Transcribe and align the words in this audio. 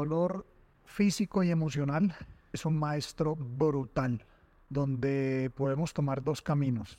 Dolor 0.00 0.46
físico 0.86 1.42
y 1.42 1.50
emocional 1.50 2.16
es 2.54 2.64
un 2.64 2.78
maestro 2.78 3.36
brutal, 3.36 4.24
donde 4.70 5.52
podemos 5.54 5.92
tomar 5.92 6.24
dos 6.24 6.40
caminos, 6.40 6.98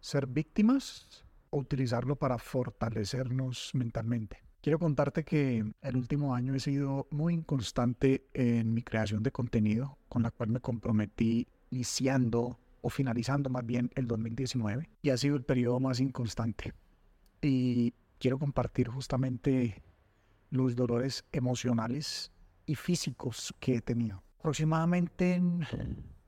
ser 0.00 0.26
víctimas 0.26 1.24
o 1.48 1.56
utilizarlo 1.56 2.16
para 2.16 2.36
fortalecernos 2.36 3.70
mentalmente. 3.72 4.42
Quiero 4.60 4.78
contarte 4.78 5.24
que 5.24 5.72
el 5.80 5.96
último 5.96 6.34
año 6.34 6.54
he 6.54 6.60
sido 6.60 7.06
muy 7.10 7.32
inconstante 7.32 8.28
en 8.34 8.74
mi 8.74 8.82
creación 8.82 9.22
de 9.22 9.32
contenido, 9.32 9.96
con 10.10 10.22
la 10.22 10.30
cual 10.30 10.50
me 10.50 10.60
comprometí 10.60 11.48
iniciando 11.70 12.58
o 12.82 12.90
finalizando 12.90 13.48
más 13.48 13.64
bien 13.64 13.90
el 13.94 14.06
2019 14.06 14.90
y 15.00 15.08
ha 15.08 15.16
sido 15.16 15.34
el 15.34 15.44
periodo 15.44 15.80
más 15.80 15.98
inconstante. 15.98 16.74
Y 17.40 17.94
quiero 18.18 18.38
compartir 18.38 18.88
justamente 18.88 19.82
los 20.50 20.76
dolores 20.76 21.24
emocionales 21.32 22.30
y 22.66 22.74
físicos 22.74 23.54
que 23.60 23.80
tenido. 23.80 24.22
Aproximadamente 24.38 25.34
en 25.34 25.66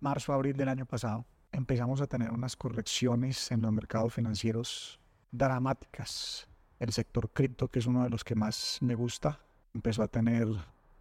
marzo, 0.01 0.33
abril 0.33 0.57
del 0.57 0.69
año 0.69 0.87
pasado, 0.87 1.25
empezamos 1.53 2.01
a 2.01 2.07
tener 2.07 2.31
unas 2.31 2.57
correcciones 2.57 3.51
en 3.51 3.63
los 3.63 3.73
mercados 3.73 4.15
financieros 4.15 4.99
dramáticas. 5.31 6.49
El 6.79 6.93
sector 6.93 7.31
cripto, 7.31 7.69
que 7.69 7.79
es 7.79 7.87
uno 7.87 8.05
de 8.05 8.11
los 8.11 8.25
que 8.25 8.35
más 8.35 8.79
me 8.81 8.95
gusta, 8.95 9.41
empezó 9.75 10.03
a 10.03 10.09
tener 10.09 10.49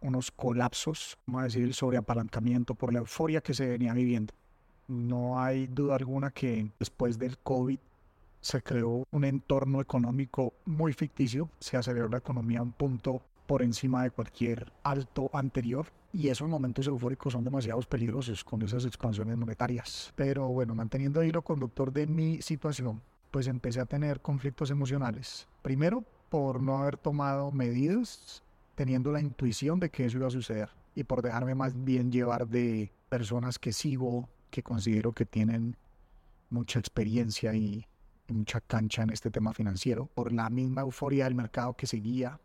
unos 0.00 0.30
colapsos, 0.30 1.18
vamos 1.26 1.40
a 1.40 1.44
decir, 1.44 1.62
el 1.62 1.74
sobreapalancamiento 1.74 2.74
por 2.74 2.92
la 2.92 3.00
euforia 3.00 3.40
que 3.40 3.54
se 3.54 3.66
venía 3.66 3.92
viviendo. 3.92 4.34
No 4.88 5.40
hay 5.40 5.66
duda 5.66 5.96
alguna 5.96 6.30
que 6.30 6.70
después 6.78 7.18
del 7.18 7.38
COVID 7.38 7.78
se 8.40 8.62
creó 8.62 9.06
un 9.10 9.24
entorno 9.24 9.80
económico 9.80 10.54
muy 10.64 10.92
ficticio, 10.92 11.50
se 11.60 11.76
aceleró 11.76 12.08
la 12.08 12.18
economía 12.18 12.60
a 12.60 12.62
un 12.62 12.72
punto 12.72 13.22
por 13.46 13.62
encima 13.62 14.02
de 14.02 14.10
cualquier 14.10 14.72
alto 14.82 15.28
anterior 15.32 15.86
y 16.12 16.28
esos 16.28 16.48
momentos 16.48 16.86
eufóricos 16.86 17.32
son 17.32 17.44
demasiado 17.44 17.80
peligrosos 17.82 18.44
con 18.44 18.62
esas 18.62 18.84
expansiones 18.84 19.36
monetarias. 19.36 20.12
Pero 20.16 20.48
bueno, 20.48 20.74
manteniendo 20.74 21.20
el 21.20 21.28
hilo 21.28 21.42
conductor 21.42 21.92
de 21.92 22.06
mi 22.06 22.40
situación, 22.42 23.02
pues 23.30 23.46
empecé 23.46 23.80
a 23.80 23.86
tener 23.86 24.20
conflictos 24.20 24.70
emocionales. 24.70 25.48
Primero, 25.62 26.04
por 26.28 26.62
no 26.62 26.78
haber 26.78 26.96
tomado 26.96 27.50
medidas 27.50 28.42
teniendo 28.74 29.12
la 29.12 29.20
intuición 29.20 29.80
de 29.80 29.90
que 29.90 30.06
eso 30.06 30.18
iba 30.18 30.28
a 30.28 30.30
suceder 30.30 30.70
y 30.94 31.04
por 31.04 31.22
dejarme 31.22 31.54
más 31.54 31.84
bien 31.84 32.10
llevar 32.10 32.48
de 32.48 32.92
personas 33.08 33.58
que 33.58 33.72
sigo, 33.72 34.28
que 34.50 34.62
considero 34.62 35.12
que 35.12 35.26
tienen 35.26 35.76
mucha 36.50 36.78
experiencia 36.78 37.54
y 37.54 37.86
mucha 38.32 38.60
cancha 38.60 39.02
en 39.02 39.10
este 39.10 39.30
tema 39.30 39.52
financiero, 39.52 40.06
por 40.06 40.32
la 40.32 40.50
misma 40.50 40.82
euforia 40.82 41.24
del 41.24 41.34
mercado 41.34 41.74
que 41.74 41.86
seguía 41.86 42.40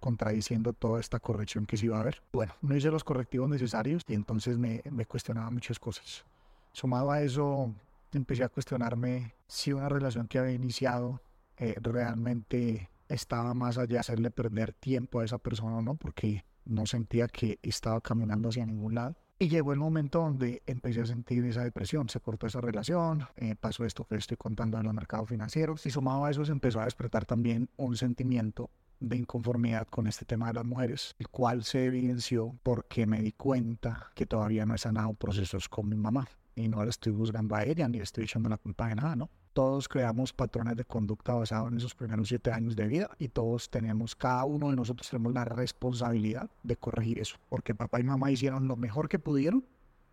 contradiciendo 0.00 0.72
toda 0.72 1.00
esta 1.00 1.18
corrección 1.18 1.66
que 1.66 1.76
se 1.76 1.86
iba 1.86 2.00
a 2.00 2.04
ver. 2.04 2.22
Bueno, 2.32 2.54
no 2.62 2.76
hice 2.76 2.90
los 2.90 3.04
correctivos 3.04 3.48
necesarios 3.48 4.04
y 4.06 4.14
entonces 4.14 4.58
me, 4.58 4.82
me 4.90 5.06
cuestionaba 5.06 5.50
muchas 5.50 5.78
cosas. 5.78 6.24
Sumado 6.72 7.10
a 7.10 7.22
eso, 7.22 7.74
empecé 8.12 8.44
a 8.44 8.48
cuestionarme 8.48 9.34
si 9.46 9.72
una 9.72 9.88
relación 9.88 10.28
que 10.28 10.38
había 10.38 10.52
iniciado 10.52 11.20
eh, 11.56 11.74
realmente 11.80 12.90
estaba 13.08 13.54
más 13.54 13.78
allá 13.78 13.86
de 13.86 13.98
hacerle 13.98 14.30
perder 14.30 14.72
tiempo 14.72 15.20
a 15.20 15.24
esa 15.24 15.38
persona 15.38 15.78
o 15.78 15.82
no, 15.82 15.96
porque 15.96 16.44
no 16.64 16.86
sentía 16.86 17.26
que 17.26 17.58
estaba 17.62 18.00
caminando 18.00 18.50
hacia 18.50 18.66
ningún 18.66 18.94
lado. 18.94 19.16
Y 19.40 19.48
llegó 19.48 19.72
el 19.72 19.78
momento 19.78 20.18
donde 20.18 20.64
empecé 20.66 21.02
a 21.02 21.06
sentir 21.06 21.44
esa 21.44 21.62
depresión, 21.62 22.08
se 22.08 22.18
cortó 22.18 22.48
esa 22.48 22.60
relación, 22.60 23.28
eh, 23.36 23.54
pasó 23.54 23.84
esto 23.84 24.04
que 24.04 24.16
estoy 24.16 24.36
contando 24.36 24.78
en 24.78 24.84
los 24.84 24.92
mercados 24.92 25.28
financieros 25.28 25.86
y 25.86 25.90
sumado 25.90 26.24
a 26.24 26.30
eso 26.32 26.44
se 26.44 26.50
empezó 26.50 26.80
a 26.80 26.86
despertar 26.86 27.24
también 27.24 27.68
un 27.76 27.96
sentimiento 27.96 28.68
de 28.98 29.16
inconformidad 29.16 29.86
con 29.86 30.08
este 30.08 30.24
tema 30.24 30.48
de 30.48 30.54
las 30.54 30.64
mujeres, 30.64 31.14
el 31.20 31.28
cual 31.28 31.62
se 31.62 31.84
evidenció 31.84 32.58
porque 32.64 33.06
me 33.06 33.22
di 33.22 33.30
cuenta 33.30 34.10
que 34.16 34.26
todavía 34.26 34.66
no 34.66 34.74
he 34.74 34.78
sanado 34.78 35.14
procesos 35.14 35.68
con 35.68 35.88
mi 35.88 35.96
mamá 35.96 36.26
y 36.56 36.66
no 36.66 36.82
la 36.82 36.90
estoy 36.90 37.12
buscando 37.12 37.54
a 37.54 37.62
ella 37.62 37.86
ni 37.86 37.98
le 37.98 38.04
estoy 38.04 38.24
echando 38.24 38.48
la 38.48 38.56
culpa 38.56 38.88
de 38.88 38.96
nada, 38.96 39.14
¿no? 39.14 39.30
Todos 39.58 39.88
creamos 39.88 40.32
patrones 40.32 40.76
de 40.76 40.84
conducta 40.84 41.34
basados 41.34 41.72
en 41.72 41.78
esos 41.78 41.92
primeros 41.92 42.28
siete 42.28 42.52
años 42.52 42.76
de 42.76 42.86
vida 42.86 43.10
y 43.18 43.26
todos 43.26 43.68
tenemos, 43.68 44.14
cada 44.14 44.44
uno 44.44 44.70
de 44.70 44.76
nosotros 44.76 45.10
tenemos 45.10 45.34
la 45.34 45.44
responsabilidad 45.44 46.48
de 46.62 46.76
corregir 46.76 47.18
eso, 47.18 47.38
porque 47.48 47.74
papá 47.74 47.98
y 47.98 48.04
mamá 48.04 48.30
hicieron 48.30 48.68
lo 48.68 48.76
mejor 48.76 49.08
que 49.08 49.18
pudieron 49.18 49.64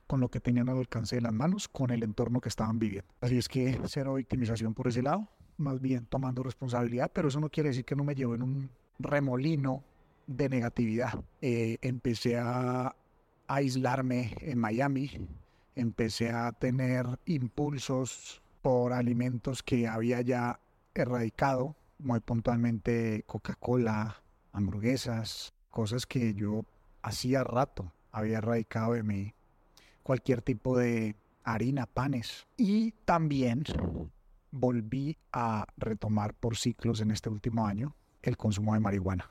con 0.08 0.20
lo 0.20 0.30
que 0.30 0.40
tenían 0.40 0.68
al 0.70 0.80
alcance 0.80 1.18
de 1.18 1.22
las 1.22 1.32
manos, 1.32 1.68
con 1.68 1.92
el 1.92 2.02
entorno 2.02 2.42
que 2.42 2.50
estaban 2.50 2.80
viviendo. 2.80 3.08
Así 3.22 3.38
es 3.38 3.48
que 3.48 3.80
cero 3.86 4.16
victimización 4.16 4.74
por 4.74 4.88
ese 4.88 5.04
lado, 5.04 5.28
más 5.58 5.80
bien 5.80 6.08
tomando 6.08 6.42
responsabilidad, 6.42 7.12
pero 7.14 7.28
eso 7.28 7.40
no 7.40 7.50
quiere 7.50 7.70
decir 7.70 7.86
que 7.86 7.96
no 7.96 8.04
me 8.04 8.16
llevo 8.16 8.34
en 8.34 8.42
un 8.42 8.72
remolino 8.98 9.84
de 10.26 10.50
negatividad. 10.50 11.24
Eh, 11.44 11.78
empecé 11.84 12.40
a 12.40 12.96
aislarme 13.46 14.36
en 14.40 14.58
Miami, 14.58 15.12
empecé 15.76 16.32
a 16.32 16.52
tener 16.52 17.06
impulsos 17.28 18.42
por 18.66 18.94
alimentos 18.94 19.62
que 19.62 19.88
había 19.88 20.22
ya 20.22 20.60
erradicado, 20.96 21.76
muy 22.00 22.20
puntualmente 22.20 23.24
Coca-Cola, 23.28 24.24
hamburguesas, 24.54 25.54
cosas 25.70 26.08
que 26.08 26.34
yo 26.34 26.66
hacía 27.04 27.44
rato 27.44 27.92
había 28.12 28.40
erradicado 28.40 28.94
de 28.94 29.04
mí, 29.04 29.36
cualquier 30.02 30.42
tipo 30.42 30.76
de 30.80 31.16
harina, 31.44 31.86
panes. 31.86 32.48
Y 32.58 32.94
también 33.06 33.66
volví 34.50 35.16
a 35.32 35.68
retomar 35.78 36.34
por 36.34 36.58
ciclos 36.58 37.02
en 37.02 37.12
este 37.12 37.30
último 37.30 37.68
año 37.68 37.96
el 38.24 38.36
consumo 38.36 38.74
de 38.74 38.80
marihuana, 38.80 39.30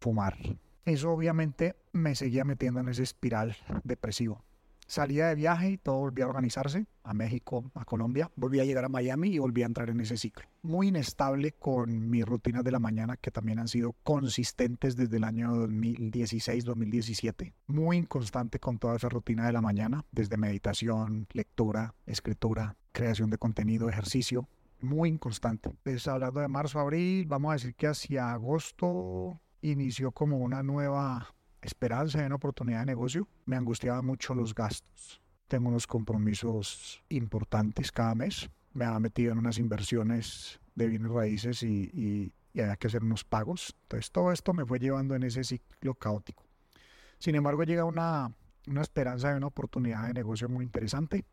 fumar. 0.00 0.36
Eso 0.84 1.12
obviamente 1.12 1.76
me 1.92 2.16
seguía 2.16 2.44
metiendo 2.44 2.80
en 2.80 2.88
ese 2.88 3.04
espiral 3.04 3.56
depresivo. 3.84 4.42
Salía 4.90 5.28
de 5.28 5.36
viaje 5.36 5.70
y 5.70 5.78
todo 5.78 5.98
volvía 5.98 6.24
a 6.24 6.28
organizarse, 6.28 6.84
a 7.04 7.14
México, 7.14 7.70
a 7.74 7.84
Colombia, 7.84 8.28
volví 8.34 8.58
a 8.58 8.64
llegar 8.64 8.84
a 8.84 8.88
Miami 8.88 9.28
y 9.28 9.38
volví 9.38 9.62
a 9.62 9.66
entrar 9.66 9.88
en 9.88 10.00
ese 10.00 10.16
ciclo. 10.16 10.44
Muy 10.62 10.88
inestable 10.88 11.52
con 11.52 12.10
mis 12.10 12.24
rutinas 12.24 12.64
de 12.64 12.72
la 12.72 12.80
mañana 12.80 13.16
que 13.16 13.30
también 13.30 13.60
han 13.60 13.68
sido 13.68 13.94
consistentes 14.02 14.96
desde 14.96 15.18
el 15.18 15.22
año 15.22 15.52
2016-2017. 15.68 17.52
Muy 17.68 17.98
inconstante 17.98 18.58
con 18.58 18.78
toda 18.78 18.96
esa 18.96 19.08
rutina 19.08 19.46
de 19.46 19.52
la 19.52 19.60
mañana, 19.60 20.04
desde 20.10 20.36
meditación, 20.36 21.28
lectura, 21.34 21.94
escritura, 22.06 22.74
creación 22.90 23.30
de 23.30 23.38
contenido, 23.38 23.88
ejercicio, 23.88 24.48
muy 24.80 25.10
inconstante. 25.10 25.70
Pues 25.84 26.08
hablando 26.08 26.40
de 26.40 26.48
marzo, 26.48 26.80
abril, 26.80 27.26
vamos 27.28 27.50
a 27.50 27.52
decir 27.52 27.76
que 27.76 27.86
hacia 27.86 28.32
agosto 28.32 29.40
inició 29.62 30.10
como 30.10 30.38
una 30.38 30.64
nueva 30.64 31.32
esperanza 31.62 32.20
de 32.20 32.26
una 32.26 32.36
oportunidad 32.36 32.80
de 32.80 32.86
negocio, 32.86 33.28
me 33.46 33.56
angustiaba 33.56 34.02
mucho 34.02 34.34
los 34.34 34.54
gastos. 34.54 35.20
Tengo 35.48 35.68
unos 35.68 35.86
compromisos 35.86 37.02
importantes 37.08 37.90
cada 37.92 38.14
mes. 38.14 38.50
Me 38.72 38.84
había 38.84 39.00
metido 39.00 39.32
en 39.32 39.38
unas 39.38 39.58
inversiones 39.58 40.60
de 40.74 40.86
bienes 40.86 41.10
raíces 41.10 41.62
y, 41.62 41.90
y, 41.92 42.60
había 42.60 42.76
que 42.76 42.86
hacer 42.86 43.02
unos 43.02 43.24
pagos. 43.24 43.76
Entonces 43.82 44.10
todo 44.10 44.32
esto 44.32 44.52
me 44.52 44.64
fue 44.64 44.78
llevando 44.78 45.14
en 45.14 45.22
ese 45.22 45.44
ciclo 45.44 45.94
caótico. 45.94 46.44
Sin 47.18 47.34
embargo, 47.34 47.64
llega 47.64 47.84
una, 47.84 48.32
una 48.66 48.82
esperanza 48.82 49.30
de 49.30 49.36
una 49.36 49.48
oportunidad 49.48 50.06
de 50.06 50.14
negocio 50.14 50.48
muy 50.48 50.64
interesante. 50.64 51.24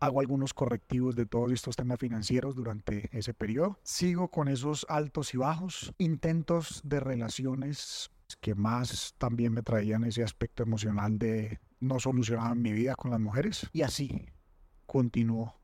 Hago 0.00 0.20
algunos 0.20 0.54
correctivos 0.54 1.16
de 1.16 1.26
todos 1.26 1.52
estos 1.52 1.76
temas 1.76 1.98
financieros 1.98 2.54
durante 2.54 3.08
ese 3.16 3.32
periodo. 3.32 3.78
Sigo 3.82 4.28
con 4.28 4.48
esos 4.48 4.86
altos 4.88 5.34
y 5.34 5.38
bajos, 5.38 5.94
intentos 5.98 6.80
de 6.84 7.00
relaciones 7.00 8.10
que 8.36 8.54
más 8.54 9.14
también 9.18 9.52
me 9.52 9.62
traían 9.62 10.04
ese 10.04 10.22
aspecto 10.22 10.62
emocional 10.62 11.18
de 11.18 11.60
no 11.80 12.00
solucionar 12.00 12.56
mi 12.56 12.72
vida 12.72 12.94
con 12.94 13.10
las 13.10 13.20
mujeres. 13.20 13.68
Y 13.72 13.82
así 13.82 14.26
continuó 14.86 15.54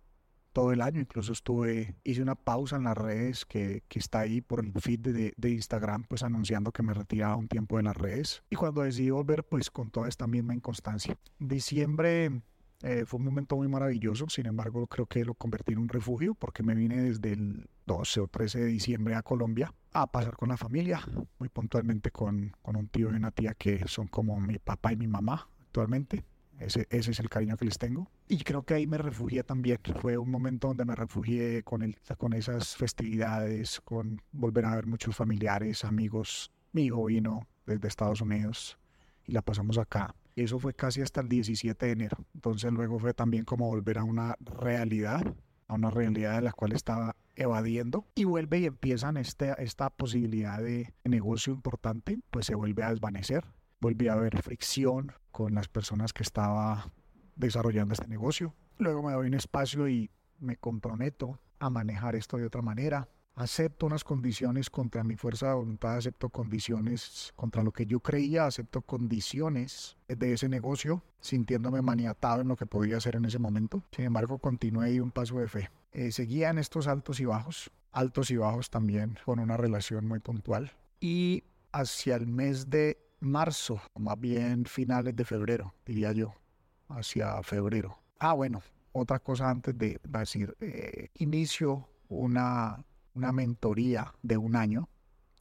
todo 0.52 0.72
el 0.72 0.82
año. 0.82 1.00
Incluso 1.00 1.32
estuve, 1.32 1.96
hice 2.04 2.22
una 2.22 2.34
pausa 2.34 2.76
en 2.76 2.84
las 2.84 2.96
redes 2.96 3.44
que, 3.44 3.82
que 3.88 3.98
está 3.98 4.20
ahí 4.20 4.40
por 4.40 4.64
el 4.64 4.72
feed 4.72 5.00
de, 5.00 5.34
de, 5.36 5.50
Instagram, 5.50 6.04
pues 6.04 6.22
anunciando 6.22 6.72
que 6.72 6.82
me 6.82 6.94
retiraba 6.94 7.36
un 7.36 7.48
tiempo 7.48 7.76
de 7.76 7.84
las 7.84 7.96
redes. 7.96 8.42
Y 8.50 8.56
cuando 8.56 8.82
decidí 8.82 9.10
volver, 9.10 9.44
pues 9.44 9.70
con 9.70 9.90
toda 9.90 10.08
esta 10.08 10.26
misma 10.26 10.54
inconstancia. 10.54 11.16
Diciembre 11.38 12.42
eh, 12.82 13.04
fue 13.06 13.18
un 13.18 13.26
momento 13.26 13.56
muy 13.56 13.68
maravilloso, 13.68 14.28
sin 14.28 14.46
embargo 14.46 14.86
creo 14.86 15.06
que 15.06 15.24
lo 15.24 15.34
convertí 15.34 15.72
en 15.72 15.78
un 15.78 15.88
refugio 15.88 16.34
porque 16.34 16.62
me 16.62 16.74
vine 16.74 17.02
desde 17.02 17.32
el 17.32 17.68
12 17.86 18.20
o 18.20 18.28
13 18.28 18.60
de 18.60 18.66
diciembre 18.66 19.14
a 19.14 19.22
Colombia 19.22 19.74
a 19.92 20.06
pasar 20.06 20.36
con 20.36 20.48
la 20.48 20.56
familia, 20.56 21.02
muy 21.38 21.48
puntualmente 21.50 22.10
con, 22.10 22.52
con 22.62 22.76
un 22.76 22.88
tío 22.88 23.10
y 23.10 23.16
una 23.16 23.32
tía 23.32 23.54
que 23.54 23.86
son 23.86 24.06
como 24.06 24.40
mi 24.40 24.58
papá 24.58 24.92
y 24.92 24.96
mi 24.96 25.06
mamá 25.06 25.48
actualmente. 25.60 26.24
Ese, 26.58 26.86
ese, 26.90 27.12
es 27.12 27.20
el 27.20 27.30
cariño 27.30 27.56
que 27.56 27.64
les 27.64 27.78
tengo. 27.78 28.10
Y 28.28 28.44
creo 28.44 28.62
que 28.64 28.74
ahí 28.74 28.86
me 28.86 28.98
refugié 28.98 29.42
también. 29.42 29.78
Fue 29.98 30.18
un 30.18 30.30
momento 30.30 30.68
donde 30.68 30.84
me 30.84 30.94
refugié 30.94 31.62
con, 31.62 31.80
el, 31.80 31.96
con 32.18 32.34
esas 32.34 32.76
festividades, 32.76 33.80
con 33.80 34.20
volver 34.30 34.66
a 34.66 34.74
ver 34.74 34.86
muchos 34.86 35.16
familiares, 35.16 35.86
amigos. 35.86 36.52
Mi 36.72 36.84
hijo 36.84 37.06
vino 37.06 37.48
desde 37.64 37.88
Estados 37.88 38.20
Unidos 38.20 38.78
y 39.24 39.32
la 39.32 39.40
pasamos 39.40 39.78
acá. 39.78 40.14
Eso 40.36 40.58
fue 40.58 40.74
casi 40.74 41.02
hasta 41.02 41.20
el 41.20 41.28
17 41.28 41.86
de 41.86 41.92
enero. 41.92 42.16
Entonces 42.34 42.72
luego 42.72 42.98
fue 42.98 43.14
también 43.14 43.44
como 43.44 43.66
volver 43.66 43.98
a 43.98 44.04
una 44.04 44.36
realidad, 44.40 45.22
a 45.68 45.74
una 45.74 45.90
realidad 45.90 46.36
de 46.36 46.42
la 46.42 46.52
cual 46.52 46.72
estaba 46.72 47.16
evadiendo 47.36 48.06
y 48.14 48.24
vuelve 48.24 48.60
y 48.60 48.66
empiezan 48.66 49.16
este, 49.16 49.54
esta 49.62 49.90
posibilidad 49.90 50.58
de 50.58 50.92
negocio 51.04 51.52
importante, 51.52 52.18
pues 52.30 52.46
se 52.46 52.54
vuelve 52.54 52.82
a 52.82 52.90
desvanecer. 52.90 53.44
volví 53.80 54.08
a 54.08 54.14
ver 54.14 54.42
fricción 54.42 55.12
con 55.30 55.54
las 55.54 55.68
personas 55.68 56.12
que 56.12 56.22
estaba 56.22 56.92
desarrollando 57.36 57.94
este 57.94 58.08
negocio. 58.08 58.54
Luego 58.78 59.02
me 59.02 59.12
doy 59.12 59.26
un 59.26 59.34
espacio 59.34 59.88
y 59.88 60.10
me 60.38 60.56
comprometo 60.56 61.40
a 61.58 61.70
manejar 61.70 62.14
esto 62.14 62.36
de 62.36 62.46
otra 62.46 62.62
manera. 62.62 63.08
Acepto 63.40 63.86
unas 63.86 64.04
condiciones 64.04 64.68
contra 64.68 65.02
mi 65.02 65.16
fuerza 65.16 65.48
de 65.48 65.54
voluntad, 65.54 65.96
acepto 65.96 66.28
condiciones 66.28 67.32
contra 67.36 67.62
lo 67.62 67.72
que 67.72 67.86
yo 67.86 68.00
creía, 68.00 68.44
acepto 68.44 68.82
condiciones 68.82 69.96
de 70.08 70.34
ese 70.34 70.46
negocio, 70.50 71.02
sintiéndome 71.20 71.80
maniatado 71.80 72.42
en 72.42 72.48
lo 72.48 72.56
que 72.56 72.66
podía 72.66 72.98
hacer 72.98 73.16
en 73.16 73.24
ese 73.24 73.38
momento. 73.38 73.82
Sin 73.92 74.04
embargo, 74.04 74.36
continué 74.36 74.92
y 74.92 75.00
un 75.00 75.10
paso 75.10 75.38
de 75.38 75.48
fe. 75.48 75.70
Eh, 75.92 76.12
seguía 76.12 76.50
en 76.50 76.58
estos 76.58 76.86
altos 76.86 77.18
y 77.18 77.24
bajos, 77.24 77.70
altos 77.92 78.30
y 78.30 78.36
bajos 78.36 78.68
también 78.68 79.18
con 79.24 79.38
una 79.38 79.56
relación 79.56 80.06
muy 80.06 80.18
puntual. 80.18 80.72
Y 81.00 81.42
hacia 81.72 82.16
el 82.16 82.26
mes 82.26 82.68
de 82.68 82.98
marzo, 83.20 83.80
o 83.94 84.00
más 84.00 84.20
bien 84.20 84.66
finales 84.66 85.16
de 85.16 85.24
febrero, 85.24 85.72
diría 85.86 86.12
yo, 86.12 86.34
hacia 86.90 87.42
febrero. 87.42 88.00
Ah, 88.18 88.34
bueno, 88.34 88.60
otra 88.92 89.18
cosa 89.18 89.48
antes 89.48 89.78
de 89.78 89.98
decir, 90.06 90.54
eh, 90.60 91.08
inicio 91.14 91.88
una, 92.10 92.84
una 93.14 93.32
mentoría 93.32 94.14
de 94.22 94.36
un 94.36 94.56
año, 94.56 94.88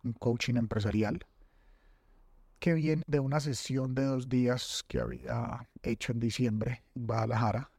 un 0.03 0.13
coaching 0.13 0.55
empresarial, 0.55 1.25
que 2.59 2.73
viene 2.73 3.03
de 3.07 3.19
una 3.19 3.39
sesión 3.39 3.95
de 3.95 4.03
dos 4.03 4.27
días 4.27 4.83
que 4.87 4.99
había 4.99 5.67
hecho 5.83 6.11
en 6.11 6.19
diciembre 6.19 6.83
en 6.95 7.07
Guadalajara, 7.07 7.71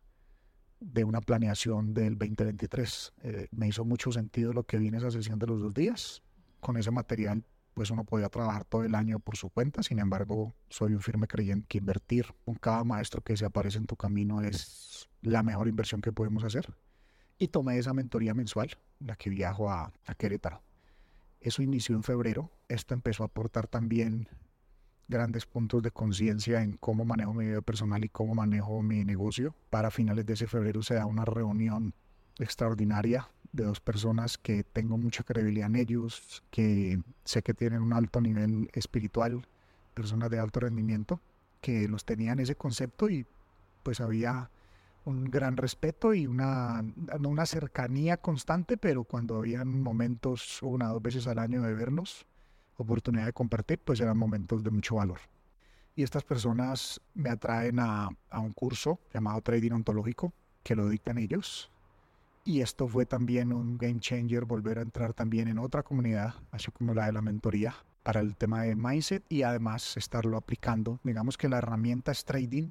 de 0.80 1.04
una 1.04 1.20
planeación 1.20 1.92
del 1.92 2.16
2023. 2.18 3.12
Eh, 3.22 3.48
me 3.50 3.68
hizo 3.68 3.84
mucho 3.84 4.10
sentido 4.12 4.52
lo 4.52 4.64
que 4.64 4.78
viene 4.78 4.96
esa 4.96 5.10
sesión 5.10 5.38
de 5.38 5.46
los 5.46 5.60
dos 5.60 5.74
días. 5.74 6.22
Con 6.60 6.76
ese 6.78 6.90
material 6.90 7.44
pues 7.74 7.90
uno 7.90 8.04
podía 8.04 8.28
trabajar 8.28 8.64
todo 8.64 8.84
el 8.84 8.94
año 8.94 9.20
por 9.20 9.36
su 9.36 9.48
cuenta. 9.50 9.82
Sin 9.82 9.98
embargo, 9.98 10.54
soy 10.68 10.94
un 10.94 11.00
firme 11.00 11.26
creyente 11.26 11.66
que 11.68 11.78
invertir 11.78 12.26
con 12.44 12.54
cada 12.56 12.84
maestro 12.84 13.22
que 13.22 13.36
se 13.36 13.44
aparece 13.44 13.78
en 13.78 13.86
tu 13.86 13.96
camino 13.96 14.40
es 14.42 15.08
la 15.22 15.42
mejor 15.42 15.68
inversión 15.68 16.00
que 16.00 16.12
podemos 16.12 16.44
hacer. 16.44 16.74
Y 17.40 17.48
tomé 17.48 17.78
esa 17.78 17.92
mentoría 17.92 18.34
mensual, 18.34 18.70
la 19.00 19.16
que 19.16 19.30
viajo 19.30 19.68
a, 19.70 19.92
a 20.06 20.14
Querétaro. 20.14 20.62
Eso 21.40 21.62
inició 21.62 21.96
en 21.96 22.04
febrero. 22.04 22.52
Esto 22.68 22.94
empezó 22.94 23.24
a 23.24 23.26
aportar 23.26 23.66
también 23.66 24.28
grandes 25.08 25.44
puntos 25.44 25.82
de 25.82 25.90
conciencia 25.90 26.62
en 26.62 26.76
cómo 26.76 27.04
manejo 27.04 27.34
mi 27.34 27.46
vida 27.46 27.62
personal 27.62 28.04
y 28.04 28.08
cómo 28.08 28.34
manejo 28.34 28.82
mi 28.82 29.04
negocio. 29.04 29.54
Para 29.70 29.90
finales 29.90 30.24
de 30.24 30.34
ese 30.34 30.46
febrero 30.46 30.82
se 30.82 30.94
da 30.94 31.06
una 31.06 31.24
reunión 31.24 31.94
extraordinaria 32.38 33.28
de 33.52 33.64
dos 33.64 33.80
personas 33.80 34.38
que 34.38 34.62
tengo 34.62 34.96
mucha 34.98 35.24
credibilidad 35.24 35.66
en 35.66 35.76
ellos, 35.76 36.44
que 36.50 37.00
sé 37.24 37.42
que 37.42 37.54
tienen 37.54 37.82
un 37.82 37.92
alto 37.92 38.20
nivel 38.20 38.70
espiritual, 38.72 39.46
personas 39.94 40.30
de 40.30 40.38
alto 40.38 40.60
rendimiento, 40.60 41.20
que 41.60 41.88
los 41.88 42.04
tenían 42.04 42.38
ese 42.38 42.54
concepto 42.54 43.08
y 43.08 43.26
pues 43.82 44.00
había 44.00 44.50
un 45.04 45.24
gran 45.24 45.56
respeto 45.56 46.14
y 46.14 46.26
una, 46.26 46.84
una 47.24 47.46
cercanía 47.46 48.16
constante, 48.16 48.76
pero 48.76 49.04
cuando 49.04 49.36
habían 49.36 49.82
momentos 49.82 50.62
una 50.62 50.90
o 50.90 50.94
dos 50.94 51.02
veces 51.02 51.26
al 51.26 51.38
año 51.38 51.62
de 51.62 51.74
vernos, 51.74 52.26
oportunidad 52.76 53.26
de 53.26 53.32
compartir, 53.32 53.80
pues 53.84 54.00
eran 54.00 54.18
momentos 54.18 54.62
de 54.62 54.70
mucho 54.70 54.96
valor. 54.96 55.20
Y 55.96 56.02
estas 56.02 56.24
personas 56.24 57.00
me 57.14 57.30
atraen 57.30 57.80
a, 57.80 58.08
a 58.30 58.40
un 58.40 58.52
curso 58.52 59.00
llamado 59.12 59.40
Trading 59.42 59.72
Ontológico, 59.72 60.32
que 60.62 60.76
lo 60.76 60.88
dictan 60.88 61.18
ellos, 61.18 61.70
y 62.44 62.62
esto 62.62 62.88
fue 62.88 63.06
también 63.06 63.52
un 63.52 63.76
game 63.76 64.00
changer, 64.00 64.44
volver 64.44 64.78
a 64.78 64.82
entrar 64.82 65.12
también 65.12 65.48
en 65.48 65.58
otra 65.58 65.82
comunidad, 65.82 66.34
así 66.50 66.70
como 66.70 66.94
la 66.94 67.06
de 67.06 67.12
la 67.12 67.22
mentoría, 67.22 67.74
para 68.02 68.20
el 68.20 68.34
tema 68.36 68.62
de 68.62 68.76
mindset 68.76 69.24
y 69.28 69.42
además 69.42 69.96
estarlo 69.96 70.36
aplicando. 70.38 70.98
Digamos 71.04 71.36
que 71.36 71.48
la 71.48 71.58
herramienta 71.58 72.12
es 72.12 72.24
trading, 72.24 72.70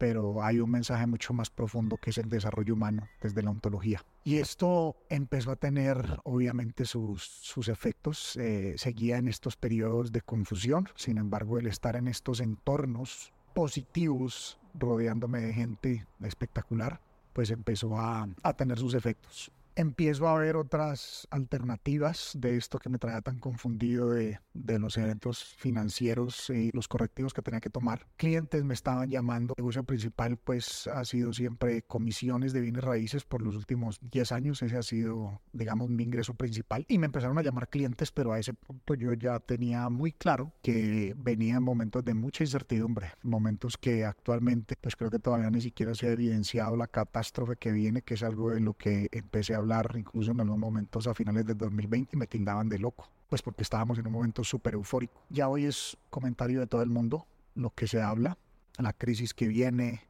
pero 0.00 0.42
hay 0.42 0.60
un 0.60 0.70
mensaje 0.70 1.06
mucho 1.06 1.34
más 1.34 1.50
profundo 1.50 1.98
que 1.98 2.08
es 2.08 2.16
el 2.16 2.30
desarrollo 2.30 2.72
humano 2.72 3.06
desde 3.20 3.42
la 3.42 3.50
ontología. 3.50 4.02
Y 4.24 4.36
esto 4.38 4.96
empezó 5.10 5.50
a 5.50 5.56
tener 5.56 6.18
obviamente 6.24 6.86
sus, 6.86 7.22
sus 7.22 7.68
efectos, 7.68 8.34
eh, 8.36 8.72
seguía 8.78 9.18
en 9.18 9.28
estos 9.28 9.56
periodos 9.56 10.10
de 10.10 10.22
confusión, 10.22 10.88
sin 10.94 11.18
embargo 11.18 11.58
el 11.58 11.66
estar 11.66 11.96
en 11.96 12.08
estos 12.08 12.40
entornos 12.40 13.34
positivos, 13.54 14.58
rodeándome 14.72 15.42
de 15.42 15.52
gente 15.52 16.06
espectacular, 16.22 17.02
pues 17.34 17.50
empezó 17.50 17.98
a, 17.98 18.26
a 18.42 18.54
tener 18.54 18.78
sus 18.78 18.94
efectos 18.94 19.52
empiezo 19.76 20.28
a 20.28 20.38
ver 20.38 20.56
otras 20.56 21.26
alternativas 21.30 22.32
de 22.36 22.56
esto 22.56 22.78
que 22.78 22.88
me 22.88 22.98
traía 22.98 23.20
tan 23.20 23.38
confundido 23.38 24.10
de, 24.10 24.38
de, 24.54 24.78
los 24.78 24.96
eventos 24.96 25.44
financieros 25.58 26.50
y 26.50 26.70
los 26.72 26.88
correctivos 26.88 27.34
que 27.34 27.42
tenía 27.42 27.60
que 27.60 27.70
tomar. 27.70 28.06
Clientes 28.16 28.64
me 28.64 28.74
estaban 28.74 29.10
llamando. 29.10 29.54
El 29.56 29.62
negocio 29.62 29.84
principal 29.84 30.36
pues 30.36 30.86
ha 30.86 31.04
sido 31.04 31.32
siempre 31.32 31.82
comisiones 31.82 32.52
de 32.52 32.60
bienes 32.60 32.84
raíces 32.84 33.24
por 33.24 33.42
los 33.42 33.56
últimos 33.56 33.98
10 34.10 34.32
años. 34.32 34.62
Ese 34.62 34.76
ha 34.76 34.82
sido, 34.82 35.40
digamos, 35.52 35.90
mi 35.90 36.04
ingreso 36.04 36.34
principal. 36.34 36.84
Y 36.88 36.98
me 36.98 37.06
empezaron 37.06 37.38
a 37.38 37.42
llamar 37.42 37.68
clientes, 37.68 38.12
pero 38.12 38.32
a 38.32 38.38
ese 38.38 38.54
punto 38.54 38.94
yo 38.94 39.12
ya 39.14 39.38
tenía 39.40 39.88
muy 39.88 40.12
claro 40.12 40.52
que 40.62 41.14
venían 41.16 41.62
momentos 41.62 42.04
de 42.04 42.14
mucha 42.14 42.44
incertidumbre, 42.44 43.12
momentos 43.22 43.76
que 43.76 44.04
actualmente 44.04 44.76
pues 44.80 44.96
creo 44.96 45.10
que 45.10 45.18
todavía 45.18 45.50
ni 45.50 45.60
siquiera 45.60 45.94
se 45.94 46.08
ha 46.08 46.12
evidenciado 46.12 46.76
la 46.76 46.86
catástrofe 46.86 47.56
que 47.56 47.72
viene, 47.72 48.02
que 48.02 48.14
es 48.14 48.22
algo 48.22 48.50
de 48.50 48.60
lo 48.60 48.74
que 48.74 49.08
empecé 49.12 49.54
a 49.54 49.59
hablar 49.60 49.94
incluso 49.96 50.32
en 50.32 50.40
algunos 50.40 50.58
momentos 50.58 51.06
a 51.06 51.14
finales 51.14 51.46
del 51.46 51.56
2020 51.56 52.10
y 52.14 52.18
me 52.18 52.26
tildaban 52.26 52.68
de 52.68 52.78
loco, 52.78 53.08
pues 53.28 53.42
porque 53.42 53.62
estábamos 53.62 53.98
en 53.98 54.06
un 54.06 54.12
momento 54.12 54.44
súper 54.44 54.74
eufórico. 54.74 55.22
Ya 55.28 55.48
hoy 55.48 55.64
es 55.64 55.96
comentario 56.10 56.60
de 56.60 56.66
todo 56.66 56.82
el 56.82 56.90
mundo 56.90 57.26
lo 57.54 57.70
que 57.70 57.86
se 57.86 58.00
habla, 58.00 58.38
la 58.78 58.92
crisis 58.92 59.34
que 59.34 59.48
viene, 59.48 60.02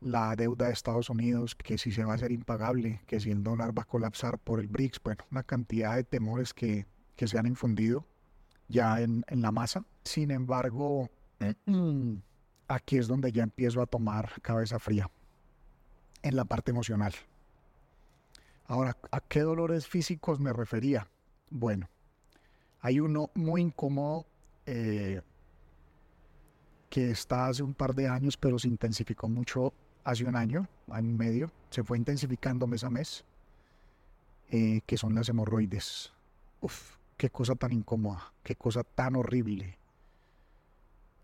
la 0.00 0.36
deuda 0.36 0.66
de 0.66 0.72
Estados 0.72 1.10
Unidos, 1.10 1.54
que 1.54 1.78
si 1.78 1.90
se 1.90 2.04
va 2.04 2.12
a 2.12 2.14
hacer 2.16 2.32
impagable, 2.32 3.00
que 3.06 3.20
si 3.20 3.30
el 3.30 3.42
dólar 3.42 3.76
va 3.76 3.82
a 3.82 3.86
colapsar 3.86 4.38
por 4.38 4.60
el 4.60 4.68
BRICS, 4.68 5.00
bueno, 5.02 5.24
una 5.30 5.42
cantidad 5.42 5.96
de 5.96 6.04
temores 6.04 6.54
que, 6.54 6.86
que 7.16 7.26
se 7.26 7.38
han 7.38 7.46
infundido 7.46 8.06
ya 8.68 9.00
en, 9.00 9.24
en 9.28 9.42
la 9.42 9.50
masa. 9.50 9.84
Sin 10.04 10.30
embargo, 10.30 11.10
aquí 12.68 12.96
es 12.96 13.08
donde 13.08 13.32
ya 13.32 13.42
empiezo 13.42 13.80
a 13.82 13.86
tomar 13.86 14.40
cabeza 14.42 14.78
fría 14.78 15.10
en 16.22 16.36
la 16.36 16.44
parte 16.44 16.70
emocional. 16.70 17.12
Ahora, 18.68 18.98
¿a 19.10 19.20
qué 19.20 19.40
dolores 19.40 19.88
físicos 19.88 20.38
me 20.40 20.52
refería? 20.52 21.08
Bueno, 21.48 21.88
hay 22.80 23.00
uno 23.00 23.30
muy 23.34 23.62
incómodo 23.62 24.26
eh, 24.66 25.22
que 26.90 27.10
está 27.10 27.46
hace 27.46 27.62
un 27.62 27.72
par 27.72 27.94
de 27.94 28.08
años, 28.08 28.36
pero 28.36 28.58
se 28.58 28.68
intensificó 28.68 29.26
mucho 29.26 29.72
hace 30.04 30.26
un 30.26 30.36
año, 30.36 30.68
año 30.90 31.08
y 31.08 31.14
medio. 31.14 31.50
Se 31.70 31.82
fue 31.82 31.96
intensificando 31.96 32.66
mes 32.66 32.84
a 32.84 32.90
mes, 32.90 33.24
eh, 34.50 34.82
que 34.84 34.98
son 34.98 35.14
las 35.14 35.30
hemorroides. 35.30 36.12
Uf, 36.60 36.96
qué 37.16 37.30
cosa 37.30 37.54
tan 37.54 37.72
incómoda, 37.72 38.34
qué 38.42 38.54
cosa 38.54 38.84
tan 38.84 39.16
horrible. 39.16 39.78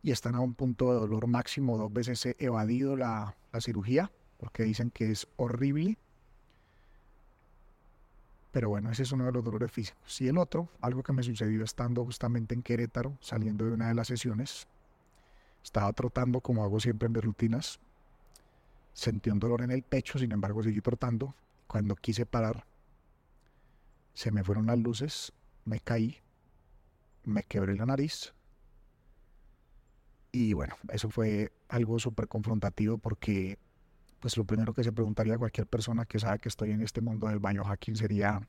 Y 0.03 0.13
están 0.13 0.35
a 0.35 0.41
un 0.41 0.55
punto 0.55 0.95
de 0.95 1.01
dolor 1.01 1.27
máximo. 1.27 1.77
Dos 1.77 1.93
veces 1.93 2.25
he 2.25 2.37
evadido 2.39 2.97
la, 2.97 3.37
la 3.53 3.61
cirugía 3.61 4.11
porque 4.39 4.63
dicen 4.63 4.91
que 4.91 5.11
es 5.11 5.29
horrible 5.37 5.99
pero 8.55 8.69
bueno, 8.69 8.89
ese 8.93 9.03
es 9.03 9.11
uno 9.11 9.25
de 9.25 9.33
los 9.33 9.43
dolores 9.43 9.73
físicos. 9.73 10.21
Y 10.21 10.29
el 10.29 10.39
otro, 10.39 10.69
algo 10.81 11.03
que 11.03 11.13
me 11.13 11.25
sucedió 11.25 11.65
estando 11.65 12.05
justamente 12.05 12.55
en 12.55 12.63
Querétaro, 12.63 13.19
saliendo 13.21 13.65
de 13.65 13.73
una 13.73 13.89
de 13.89 13.95
las 13.95 14.07
sesiones, 14.07 14.69
estaba 15.65 15.93
trotando 15.93 16.41
como 16.41 16.63
hago 16.63 16.79
siempre 16.79 17.07
en 17.07 17.15
mis 17.15 17.25
rutinas. 17.25 17.81
Sentí 18.93 19.31
un 19.31 19.41
dolor 19.41 19.63
en 19.63 19.73
el 19.73 19.83
pecho, 19.83 20.21
sin 20.21 20.31
embargo 20.31 20.63
seguí 20.63 20.81
trotando. 20.81 21.35
Cuando 21.67 21.97
quise 21.97 22.27
parar, 22.27 22.65
se 24.13 24.31
me 24.31 24.45
fueron 24.45 24.67
las 24.67 24.79
luces, 24.79 25.33
me 25.65 25.81
caí, 25.81 26.19
me 27.25 27.43
quebré 27.43 27.75
la 27.75 27.87
nariz. 27.87 28.35
Y 30.31 30.53
bueno, 30.53 30.77
eso 30.91 31.11
fue 31.11 31.51
algo 31.69 31.99
súper 31.99 32.29
confrontativo 32.29 32.99
porque 32.99 33.59
pues 34.25 34.39
lo 34.39 34.47
primero 34.47 34.73
que 34.73 34.83
se 34.83 34.91
preguntaría 34.91 35.35
a 35.35 35.39
cualquier 35.39 35.67
persona 35.67 36.07
que 36.07 36.19
sabe 36.19 36.39
que 36.39 36.49
estoy 36.49 36.71
en 36.71 36.81
este 36.81 37.03
mundo 37.03 37.29
del 37.29 37.41
baño 37.41 37.63
hacking 37.63 37.95
sería, 37.95 38.41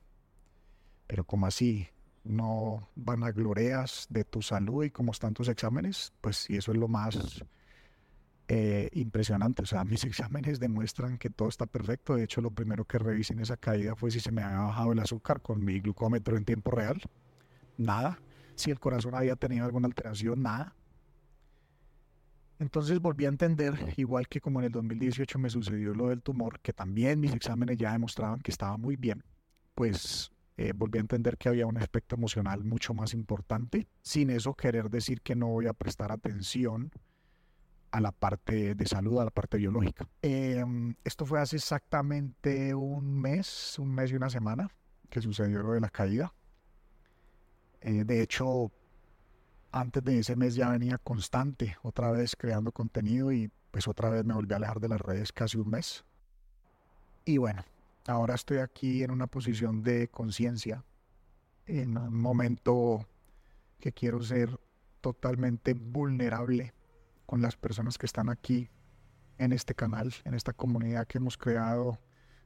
pero 1.06 1.24
¿cómo 1.24 1.46
así? 1.46 1.86
¿No 2.24 2.88
van 2.94 3.22
a 3.24 3.30
glorias 3.30 4.06
de 4.08 4.24
tu 4.24 4.40
salud 4.40 4.84
y 4.84 4.90
cómo 4.90 5.12
están 5.12 5.34
tus 5.34 5.48
exámenes? 5.48 6.14
Pues 6.22 6.38
sí, 6.38 6.56
eso 6.56 6.72
es 6.72 6.78
lo 6.78 6.88
más 6.88 7.44
eh, 8.48 8.88
impresionante. 8.94 9.64
O 9.64 9.66
sea, 9.66 9.84
mis 9.84 10.02
exámenes 10.04 10.60
demuestran 10.60 11.18
que 11.18 11.28
todo 11.28 11.48
está 11.50 11.66
perfecto. 11.66 12.14
De 12.16 12.24
hecho, 12.24 12.40
lo 12.40 12.52
primero 12.52 12.86
que 12.86 12.96
revisé 12.96 13.34
en 13.34 13.40
esa 13.40 13.58
caída 13.58 13.94
fue 13.96 14.10
si 14.10 14.18
se 14.18 14.32
me 14.32 14.42
había 14.42 14.60
bajado 14.60 14.92
el 14.92 14.98
azúcar 15.00 15.42
con 15.42 15.62
mi 15.62 15.80
glucómetro 15.80 16.38
en 16.38 16.46
tiempo 16.46 16.70
real. 16.70 17.02
Nada. 17.76 18.18
Si 18.54 18.70
el 18.70 18.80
corazón 18.80 19.14
había 19.14 19.36
tenido 19.36 19.66
alguna 19.66 19.88
alteración, 19.88 20.40
nada. 20.40 20.74
Entonces 22.58 23.00
volví 23.00 23.26
a 23.26 23.28
entender, 23.28 23.74
igual 23.96 24.28
que 24.28 24.40
como 24.40 24.60
en 24.60 24.66
el 24.66 24.72
2018 24.72 25.38
me 25.38 25.50
sucedió 25.50 25.94
lo 25.94 26.08
del 26.08 26.22
tumor, 26.22 26.60
que 26.60 26.72
también 26.72 27.20
mis 27.20 27.34
exámenes 27.34 27.76
ya 27.76 27.92
demostraban 27.92 28.40
que 28.40 28.50
estaba 28.50 28.76
muy 28.76 28.96
bien, 28.96 29.22
pues 29.74 30.30
eh, 30.56 30.72
volví 30.74 30.98
a 30.98 31.02
entender 31.02 31.36
que 31.36 31.50
había 31.50 31.66
un 31.66 31.76
aspecto 31.76 32.16
emocional 32.16 32.64
mucho 32.64 32.94
más 32.94 33.12
importante, 33.12 33.88
sin 34.00 34.30
eso 34.30 34.54
querer 34.54 34.88
decir 34.88 35.20
que 35.20 35.36
no 35.36 35.48
voy 35.48 35.66
a 35.66 35.74
prestar 35.74 36.12
atención 36.12 36.90
a 37.90 38.00
la 38.00 38.12
parte 38.12 38.74
de 38.74 38.86
salud, 38.86 39.20
a 39.20 39.24
la 39.24 39.30
parte 39.30 39.58
biológica. 39.58 40.08
Em, 40.22 40.94
esto 41.04 41.26
fue 41.26 41.40
hace 41.40 41.56
exactamente 41.56 42.74
un 42.74 43.20
mes, 43.20 43.78
un 43.78 43.94
mes 43.94 44.10
y 44.10 44.16
una 44.16 44.30
semana 44.30 44.70
que 45.10 45.20
sucedió 45.20 45.62
lo 45.62 45.72
de 45.72 45.80
la 45.80 45.90
caída. 45.90 46.32
Eh, 47.80 48.04
de 48.04 48.22
hecho, 48.22 48.72
antes 49.72 50.02
de 50.04 50.18
ese 50.18 50.36
mes 50.36 50.54
ya 50.54 50.70
venía 50.70 50.98
constante, 50.98 51.76
otra 51.82 52.10
vez 52.10 52.36
creando 52.36 52.72
contenido 52.72 53.32
y 53.32 53.50
pues 53.70 53.88
otra 53.88 54.08
vez 54.08 54.24
me 54.24 54.34
volví 54.34 54.52
a 54.52 54.56
alejar 54.56 54.80
de 54.80 54.88
las 54.88 55.00
redes 55.00 55.32
casi 55.32 55.58
un 55.58 55.70
mes. 55.70 56.04
Y 57.24 57.38
bueno, 57.38 57.64
ahora 58.06 58.34
estoy 58.34 58.58
aquí 58.58 59.02
en 59.02 59.10
una 59.10 59.26
posición 59.26 59.82
de 59.82 60.08
conciencia, 60.08 60.84
en 61.66 61.98
un 61.98 62.14
momento 62.14 63.06
que 63.80 63.92
quiero 63.92 64.22
ser 64.22 64.58
totalmente 65.00 65.74
vulnerable 65.74 66.72
con 67.26 67.42
las 67.42 67.56
personas 67.56 67.98
que 67.98 68.06
están 68.06 68.28
aquí 68.28 68.70
en 69.38 69.52
este 69.52 69.74
canal, 69.74 70.14
en 70.24 70.34
esta 70.34 70.52
comunidad 70.52 71.06
que 71.06 71.18
hemos 71.18 71.36
creado 71.36 71.98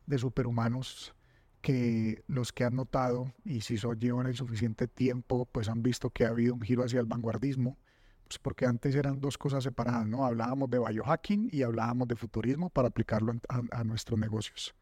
de 0.06 0.18
superhumanos, 0.18 1.14
que 1.60 2.22
los 2.26 2.52
que 2.52 2.64
han 2.64 2.76
notado, 2.76 3.34
y 3.44 3.60
si 3.60 3.76
son 3.76 3.98
llevan 4.00 4.26
el 4.26 4.36
suficiente 4.36 4.88
tiempo, 4.88 5.46
pues 5.46 5.68
han 5.68 5.82
visto 5.82 6.10
que 6.10 6.24
ha 6.24 6.28
habido 6.28 6.54
un 6.54 6.62
giro 6.62 6.84
hacia 6.84 7.00
el 7.00 7.06
vanguardismo, 7.06 7.78
pues 8.26 8.38
porque 8.38 8.66
antes 8.66 8.94
eran 8.94 9.20
dos 9.20 9.36
cosas 9.38 9.64
separadas, 9.64 10.06
¿no? 10.06 10.24
Hablábamos 10.24 10.70
de 10.70 10.78
biohacking 10.78 11.50
y 11.52 11.62
hablábamos 11.62 12.08
de 12.08 12.16
futurismo 12.16 12.70
para 12.70 12.88
aplicarlo 12.88 13.34
a 13.48 13.84
nuestros 13.84 14.18
negocios 14.18 14.74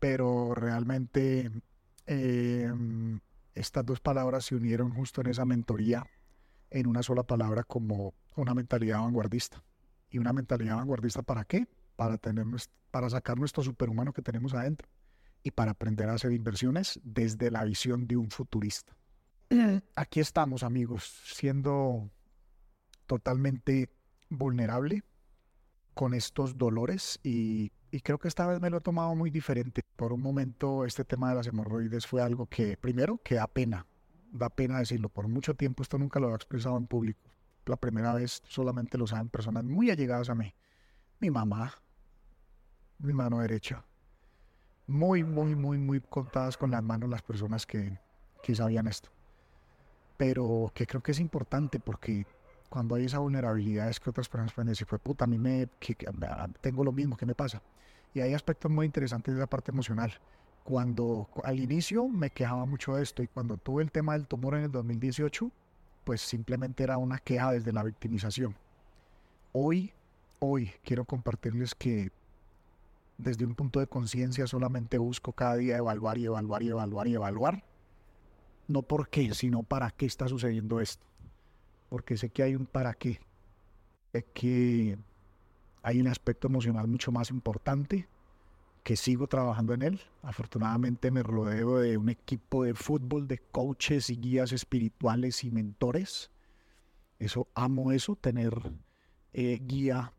pero 0.00 0.54
realmente 0.54 1.52
em, 2.06 3.20
estas 3.54 3.86
dos 3.86 4.00
palabras 4.00 4.46
se 4.46 4.56
unieron 4.56 4.92
justo 4.92 5.20
en 5.20 5.28
esa 5.28 5.44
mentoría 5.44 6.04
en 6.70 6.88
una 6.88 7.02
sola 7.02 7.22
palabra 7.22 7.62
como 7.62 8.14
una 8.34 8.54
mentalidad 8.54 9.00
vanguardista. 9.00 9.62
¿Y 10.10 10.18
una 10.18 10.32
mentalidad 10.32 10.76
vanguardista 10.76 11.22
para 11.22 11.44
qué? 11.44 11.68
Para, 11.94 12.16
tener, 12.16 12.46
para 12.90 13.10
sacar 13.10 13.38
nuestro 13.38 13.62
superhumano 13.62 14.12
que 14.12 14.22
tenemos 14.22 14.54
adentro 14.54 14.88
y 15.42 15.50
para 15.50 15.72
aprender 15.72 16.08
a 16.08 16.14
hacer 16.14 16.32
inversiones 16.32 17.00
desde 17.02 17.50
la 17.50 17.64
visión 17.64 18.06
de 18.06 18.16
un 18.16 18.30
futurista. 18.30 18.96
Aquí 19.96 20.20
estamos, 20.20 20.62
amigos, 20.62 21.22
siendo 21.24 22.10
totalmente 23.06 23.90
vulnerable 24.28 25.02
con 25.94 26.14
estos 26.14 26.56
dolores 26.56 27.18
y 27.22 27.72
y 27.92 28.00
creo 28.00 28.18
que 28.18 28.28
esta 28.28 28.46
vez 28.46 28.60
me 28.60 28.70
lo 28.70 28.78
he 28.78 28.80
tomado 28.80 29.14
muy 29.16 29.30
diferente. 29.30 29.82
Por 29.96 30.12
un 30.12 30.22
momento 30.22 30.84
este 30.84 31.04
tema 31.04 31.30
de 31.30 31.36
las 31.36 31.46
hemorroides 31.46 32.06
fue 32.06 32.22
algo 32.22 32.46
que, 32.46 32.76
primero, 32.76 33.18
que 33.18 33.34
da 33.34 33.48
pena, 33.48 33.86
da 34.30 34.48
pena 34.48 34.78
decirlo. 34.78 35.08
Por 35.08 35.26
mucho 35.26 35.54
tiempo 35.54 35.82
esto 35.82 35.98
nunca 35.98 36.20
lo 36.20 36.30
he 36.30 36.34
expresado 36.34 36.76
en 36.76 36.86
público. 36.86 37.20
La 37.66 37.76
primera 37.76 38.14
vez 38.14 38.42
solamente 38.46 38.96
lo 38.96 39.06
saben 39.06 39.28
personas 39.28 39.64
muy 39.64 39.90
allegadas 39.90 40.30
a 40.30 40.34
mí. 40.34 40.54
Mi 41.18 41.30
mamá, 41.30 41.74
mi 42.98 43.12
mano 43.12 43.40
derecha. 43.40 43.84
Muy, 44.86 45.22
muy, 45.24 45.54
muy, 45.54 45.78
muy 45.78 46.00
contadas 46.00 46.56
con 46.56 46.70
las 46.70 46.82
manos 46.82 47.08
las 47.08 47.22
personas 47.22 47.66
que, 47.66 47.98
que 48.42 48.54
sabían 48.54 48.86
esto. 48.88 49.08
Pero 50.16 50.70
que 50.74 50.86
creo 50.86 51.02
que 51.02 51.12
es 51.12 51.20
importante 51.20 51.80
porque 51.80 52.26
cuando 52.70 52.94
hay 52.94 53.04
esa 53.04 53.18
vulnerabilidad 53.18 53.88
es 53.88 54.00
que 54.00 54.08
otras 54.08 54.28
personas 54.28 54.52
pueden 54.52 54.68
decir, 54.68 54.86
pues 54.86 55.02
puta, 55.02 55.24
a 55.24 55.26
mí 55.26 55.38
me, 55.38 55.68
tengo 56.60 56.84
lo 56.84 56.92
mismo, 56.92 57.16
¿qué 57.16 57.26
me 57.26 57.34
pasa? 57.34 57.60
Y 58.14 58.20
hay 58.20 58.32
aspectos 58.32 58.70
muy 58.70 58.86
interesantes 58.86 59.34
de 59.34 59.40
la 59.40 59.46
parte 59.48 59.72
emocional. 59.72 60.12
Cuando 60.64 61.28
al 61.42 61.58
inicio 61.58 62.06
me 62.08 62.30
quejaba 62.30 62.64
mucho 62.66 62.94
de 62.94 63.02
esto 63.02 63.22
y 63.22 63.28
cuando 63.28 63.56
tuve 63.56 63.82
el 63.82 63.90
tema 63.90 64.12
del 64.12 64.28
tumor 64.28 64.54
en 64.54 64.64
el 64.64 64.70
2018, 64.70 65.50
pues 66.04 66.20
simplemente 66.20 66.84
era 66.84 66.96
una 66.96 67.18
queja 67.18 67.50
desde 67.52 67.72
la 67.72 67.82
victimización. 67.82 68.54
Hoy, 69.52 69.92
hoy 70.38 70.72
quiero 70.84 71.04
compartirles 71.04 71.74
que 71.74 72.12
desde 73.20 73.44
un 73.44 73.54
punto 73.54 73.80
de 73.80 73.86
conciencia 73.86 74.46
solamente 74.46 74.98
busco 74.98 75.32
cada 75.32 75.56
día 75.56 75.76
evaluar 75.76 76.18
y 76.18 76.26
evaluar 76.26 76.62
y 76.62 76.68
evaluar 76.68 77.08
y 77.08 77.14
evaluar. 77.14 77.64
No 78.68 78.82
por 78.82 79.08
qué, 79.08 79.34
sino 79.34 79.62
para 79.62 79.90
qué 79.90 80.06
está 80.06 80.28
sucediendo 80.28 80.80
esto 80.80 81.10
porque 81.90 82.16
sé 82.16 82.30
que 82.30 82.42
hay 82.42 82.54
un 82.54 82.64
para 82.64 82.94
qué. 82.94 83.20
Es 84.14 84.24
que 84.32 84.96
hay 85.82 86.00
un 86.00 86.06
aspecto 86.06 86.46
emocional 86.46 86.86
mucho 86.88 87.12
más 87.12 87.30
importante 87.30 88.08
que 88.84 88.96
sigo 88.96 89.26
trabajando 89.26 89.74
en 89.74 89.82
él. 89.82 90.00
Afortunadamente 90.22 91.10
me 91.10 91.22
rodeo 91.22 91.78
de 91.78 91.98
un 91.98 92.08
equipo 92.08 92.64
de 92.64 92.74
fútbol, 92.74 93.28
de 93.28 93.38
coaches 93.38 94.08
y 94.08 94.16
guías 94.16 94.52
espirituales 94.52 95.44
y 95.44 95.50
mentores. 95.50 96.30
Eso, 97.18 97.48
amo 97.54 97.92
eso, 97.92 98.16
tener 98.16 98.54
eh, 99.32 99.60
guía 99.60 100.14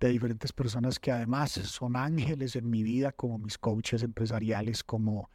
de 0.00 0.08
diferentes 0.08 0.52
personas 0.52 0.98
que 0.98 1.12
además 1.12 1.52
son 1.52 1.94
ángeles 1.94 2.56
en 2.56 2.70
mi 2.70 2.82
vida, 2.82 3.12
como 3.12 3.38
mis 3.38 3.58
coaches 3.58 4.02
empresariales, 4.02 4.82
como 4.82 5.30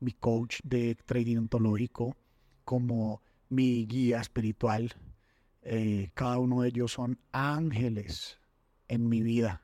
mi 0.00 0.12
coach 0.12 0.60
de 0.64 0.94
trading 0.94 1.36
ontológico, 1.36 2.16
como 2.64 3.22
mi 3.48 3.86
guía 3.86 4.20
espiritual, 4.20 4.94
eh, 5.62 6.10
cada 6.14 6.38
uno 6.38 6.62
de 6.62 6.68
ellos 6.68 6.92
son 6.92 7.18
ángeles 7.32 8.38
en 8.88 9.08
mi 9.08 9.22
vida 9.22 9.62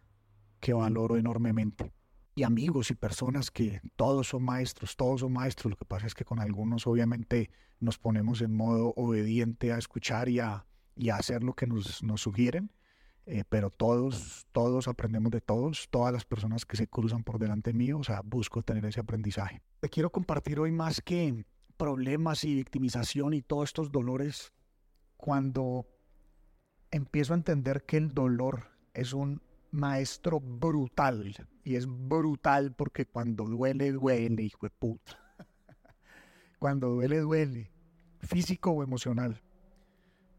que 0.60 0.74
valoro 0.74 1.16
enormemente. 1.16 1.92
Y 2.34 2.44
amigos 2.44 2.90
y 2.90 2.94
personas 2.94 3.50
que 3.50 3.80
todos 3.96 4.28
son 4.28 4.42
maestros, 4.42 4.96
todos 4.96 5.20
son 5.20 5.32
maestros. 5.32 5.70
Lo 5.70 5.76
que 5.76 5.84
pasa 5.84 6.06
es 6.06 6.14
que 6.14 6.24
con 6.24 6.40
algunos 6.40 6.86
obviamente 6.86 7.50
nos 7.78 7.98
ponemos 7.98 8.40
en 8.40 8.54
modo 8.54 8.94
obediente 8.96 9.72
a 9.72 9.78
escuchar 9.78 10.28
y 10.28 10.40
a, 10.40 10.64
hacer 11.12 11.42
lo 11.42 11.54
que 11.54 11.66
nos, 11.66 12.02
nos 12.02 12.22
sugieren. 12.22 12.70
Eh, 13.26 13.44
pero 13.48 13.70
todos, 13.70 14.46
todos 14.50 14.88
aprendemos 14.88 15.30
de 15.30 15.40
todos, 15.40 15.88
todas 15.90 16.12
las 16.12 16.24
personas 16.24 16.66
que 16.66 16.76
se 16.76 16.88
cruzan 16.88 17.22
por 17.22 17.38
delante 17.38 17.72
mío, 17.72 17.98
o 17.98 18.04
sea, 18.04 18.20
busco 18.24 18.62
tener 18.62 18.84
ese 18.84 19.00
aprendizaje. 19.00 19.62
Te 19.80 19.88
quiero 19.88 20.10
compartir 20.10 20.58
hoy 20.58 20.72
más 20.72 21.00
que 21.00 21.44
problemas 21.76 22.44
y 22.44 22.54
victimización 22.54 23.34
y 23.34 23.42
todos 23.42 23.70
estos 23.70 23.92
dolores 23.92 24.52
cuando 25.16 25.86
empiezo 26.90 27.32
a 27.32 27.36
entender 27.36 27.84
que 27.84 27.96
el 27.96 28.12
dolor 28.12 28.68
es 28.92 29.12
un 29.12 29.40
maestro 29.70 30.38
brutal. 30.38 31.34
Y 31.64 31.76
es 31.76 31.86
brutal 31.86 32.74
porque 32.74 33.06
cuando 33.06 33.44
duele, 33.44 33.92
duele, 33.92 34.42
hijo 34.42 34.66
de 34.66 34.70
puta. 34.70 35.18
cuando 36.58 36.88
duele, 36.90 37.20
duele. 37.20 37.70
Físico 38.20 38.70
o 38.70 38.82
emocional. 38.82 39.42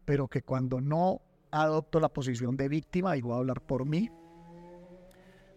Pero 0.04 0.28
que 0.28 0.42
cuando 0.42 0.80
no 0.80 1.20
adopto 1.54 2.00
la 2.00 2.08
posición 2.08 2.56
de 2.56 2.68
víctima, 2.68 3.16
y 3.16 3.22
voy 3.22 3.34
a 3.34 3.36
hablar 3.36 3.60
por 3.60 3.86
mí, 3.86 4.10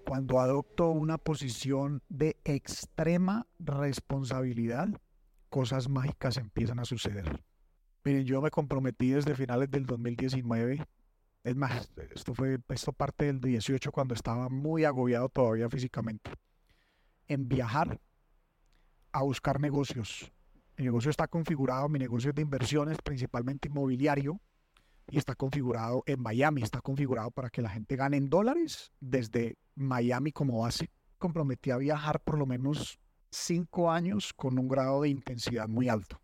cuando 0.05 0.39
adopto 0.39 0.89
una 0.91 1.17
posición 1.17 2.01
de 2.07 2.37
extrema 2.45 3.47
responsabilidad, 3.59 4.89
cosas 5.49 5.89
mágicas 5.89 6.37
empiezan 6.37 6.79
a 6.79 6.85
suceder. 6.85 7.43
Miren, 8.03 8.25
yo 8.25 8.41
me 8.41 8.51
comprometí 8.51 9.09
desde 9.09 9.35
finales 9.35 9.69
del 9.69 9.85
2019. 9.85 10.85
Es 11.43 11.55
más, 11.55 11.91
esto 12.15 12.33
fue 12.33 12.59
esto 12.69 12.93
parte 12.93 13.25
del 13.25 13.41
18 13.41 13.91
cuando 13.91 14.13
estaba 14.13 14.47
muy 14.49 14.85
agobiado 14.85 15.27
todavía 15.27 15.69
físicamente. 15.69 16.31
En 17.27 17.49
viajar 17.49 17.99
a 19.11 19.23
buscar 19.23 19.59
negocios. 19.59 20.31
Mi 20.77 20.85
negocio 20.85 21.09
está 21.09 21.27
configurado, 21.27 21.89
mi 21.89 21.99
negocio 21.99 22.29
es 22.29 22.35
de 22.35 22.43
inversiones, 22.43 22.97
principalmente 23.03 23.67
inmobiliario, 23.67 24.39
y 25.09 25.17
está 25.17 25.35
configurado 25.35 26.03
en 26.05 26.21
Miami, 26.21 26.63
está 26.63 26.81
configurado 26.81 27.31
para 27.31 27.49
que 27.49 27.61
la 27.61 27.69
gente 27.69 27.95
gane 27.95 28.17
en 28.17 28.29
dólares 28.29 28.91
desde 28.99 29.57
Miami 29.75 30.31
como 30.31 30.59
base. 30.59 30.89
Comprometí 31.17 31.71
a 31.71 31.77
viajar 31.77 32.19
por 32.19 32.37
lo 32.37 32.45
menos 32.45 32.99
cinco 33.29 33.91
años 33.91 34.33
con 34.33 34.59
un 34.59 34.67
grado 34.67 35.01
de 35.01 35.09
intensidad 35.09 35.67
muy 35.67 35.89
alto. 35.89 36.21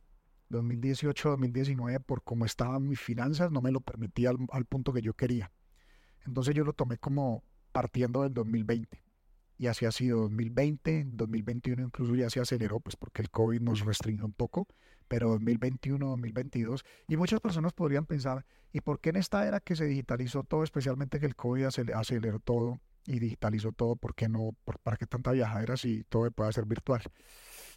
2018-2019, 0.50 2.04
por 2.04 2.24
cómo 2.24 2.46
estaban 2.46 2.88
mis 2.88 3.00
finanzas, 3.00 3.52
no 3.52 3.62
me 3.62 3.72
lo 3.72 3.82
permitía 3.82 4.32
al, 4.52 4.66
punto 4.66 4.94
que 4.94 5.02
yo 5.02 5.14
quería. 5.14 5.52
Entonces 6.26 6.54
yo 6.54 6.64
lo 6.64 6.74
tomé 6.74 6.98
como 6.98 7.44
partiendo 7.72 8.24
del 8.24 8.34
2020. 8.34 9.02
Y 9.58 9.68
así 9.68 9.86
ha 9.86 9.92
sido 9.92 10.22
2020, 10.22 11.06
2021 11.08 11.84
incluso 11.84 12.16
ya 12.16 12.30
se 12.30 12.40
aceleró, 12.40 12.80
pues 12.80 12.96
porque 12.96 13.22
el 13.22 13.30
COVID 13.30 13.62
nos 13.62 13.82
restringió 13.82 14.26
un 14.26 14.34
poco, 14.34 14.68
pero 15.14 15.30
2021, 15.30 16.08
2022. 16.08 16.84
Y 17.08 17.18
muchas 17.18 17.40
personas 17.40 17.72
podrían 17.72 18.08
pensar, 18.08 18.48
¿y 18.72 18.82
por 18.82 19.00
qué 19.00 19.12
en 19.12 19.18
esta 19.18 19.48
era 19.48 19.60
que 19.60 19.76
se 19.76 19.86
digitalizó 19.86 20.42
todo, 20.42 20.64
especialmente 20.64 21.20
que 21.20 21.28
el 21.28 21.36
COVID 21.36 21.66
aceleró 21.94 22.40
todo 22.40 22.80
y 23.06 23.20
digitalizó 23.20 23.74
todo, 23.74 23.96
por 23.96 24.16
qué 24.16 24.28
no, 24.28 24.56
para 24.82 24.98
qué 24.98 25.06
tanta 25.06 25.32
viajadera 25.32 25.78
si 25.78 26.04
todo 26.06 26.32
puede 26.32 26.52
ser 26.52 26.66
virtual? 26.66 27.04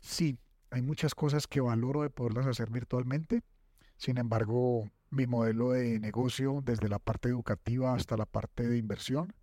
Sí, 0.01 0.39
hay 0.71 0.81
muchas 0.81 1.15
cosas 1.15 1.47
que 1.47 1.61
valoro 1.61 2.01
de 2.01 2.09
poderlas 2.09 2.47
hacer 2.47 2.71
virtualmente. 2.71 3.43
Sin 3.99 4.17
embargo, 4.17 4.89
mi 5.11 5.27
modelo 5.27 5.73
de 5.73 6.01
negocio, 6.01 6.63
desde 6.65 6.89
la 6.89 6.99
parte 6.99 7.29
educativa 7.29 7.93
hasta 7.93 8.17
la 8.17 8.25
parte 8.25 8.67
de 8.67 8.79
inversión, 8.79 9.35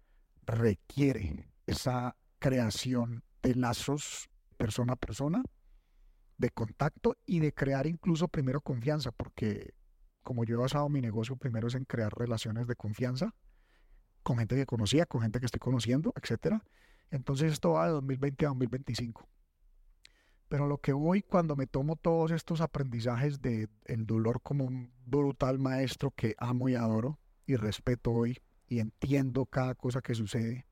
requiere 0.47 1.47
esa 1.67 2.15
creación 2.39 3.23
de 3.43 3.53
lazos 3.53 4.31
persona 4.57 4.93
a 4.93 4.95
persona 4.95 5.43
de 6.37 6.49
contacto 6.49 7.15
y 7.25 7.39
de 7.39 7.53
crear 7.53 7.87
incluso 7.87 8.27
primero 8.27 8.61
confianza, 8.61 9.11
porque 9.11 9.73
como 10.23 10.43
yo 10.43 10.55
he 10.55 10.59
basado 10.59 10.89
mi 10.89 11.01
negocio 11.01 11.35
primero 11.35 11.67
es 11.67 11.75
en 11.75 11.85
crear 11.85 12.11
relaciones 12.17 12.67
de 12.67 12.75
confianza 12.75 13.33
con 14.23 14.37
gente 14.37 14.55
que 14.55 14.65
conocía, 14.65 15.05
con 15.05 15.21
gente 15.21 15.39
que 15.39 15.45
estoy 15.45 15.59
conociendo, 15.59 16.13
etcétera. 16.15 16.63
Entonces 17.11 17.51
esto 17.51 17.73
va 17.73 17.87
de 17.87 17.91
2020 17.91 18.45
a 18.45 18.49
2025. 18.49 19.27
Pero 20.47 20.67
lo 20.67 20.77
que 20.77 20.93
voy 20.93 21.21
cuando 21.21 21.55
me 21.55 21.67
tomo 21.67 21.95
todos 21.95 22.31
estos 22.31 22.61
aprendizajes 22.61 23.41
de 23.41 23.69
el 23.85 24.05
dolor 24.05 24.41
como 24.41 24.65
un 24.65 24.93
brutal 25.05 25.59
maestro 25.59 26.11
que 26.11 26.35
amo 26.37 26.69
y 26.69 26.75
adoro 26.75 27.19
y 27.45 27.55
respeto 27.55 28.11
hoy 28.11 28.39
y 28.67 28.79
entiendo 28.79 29.45
cada 29.45 29.75
cosa 29.75 30.01
que 30.01 30.15
sucede 30.15 30.65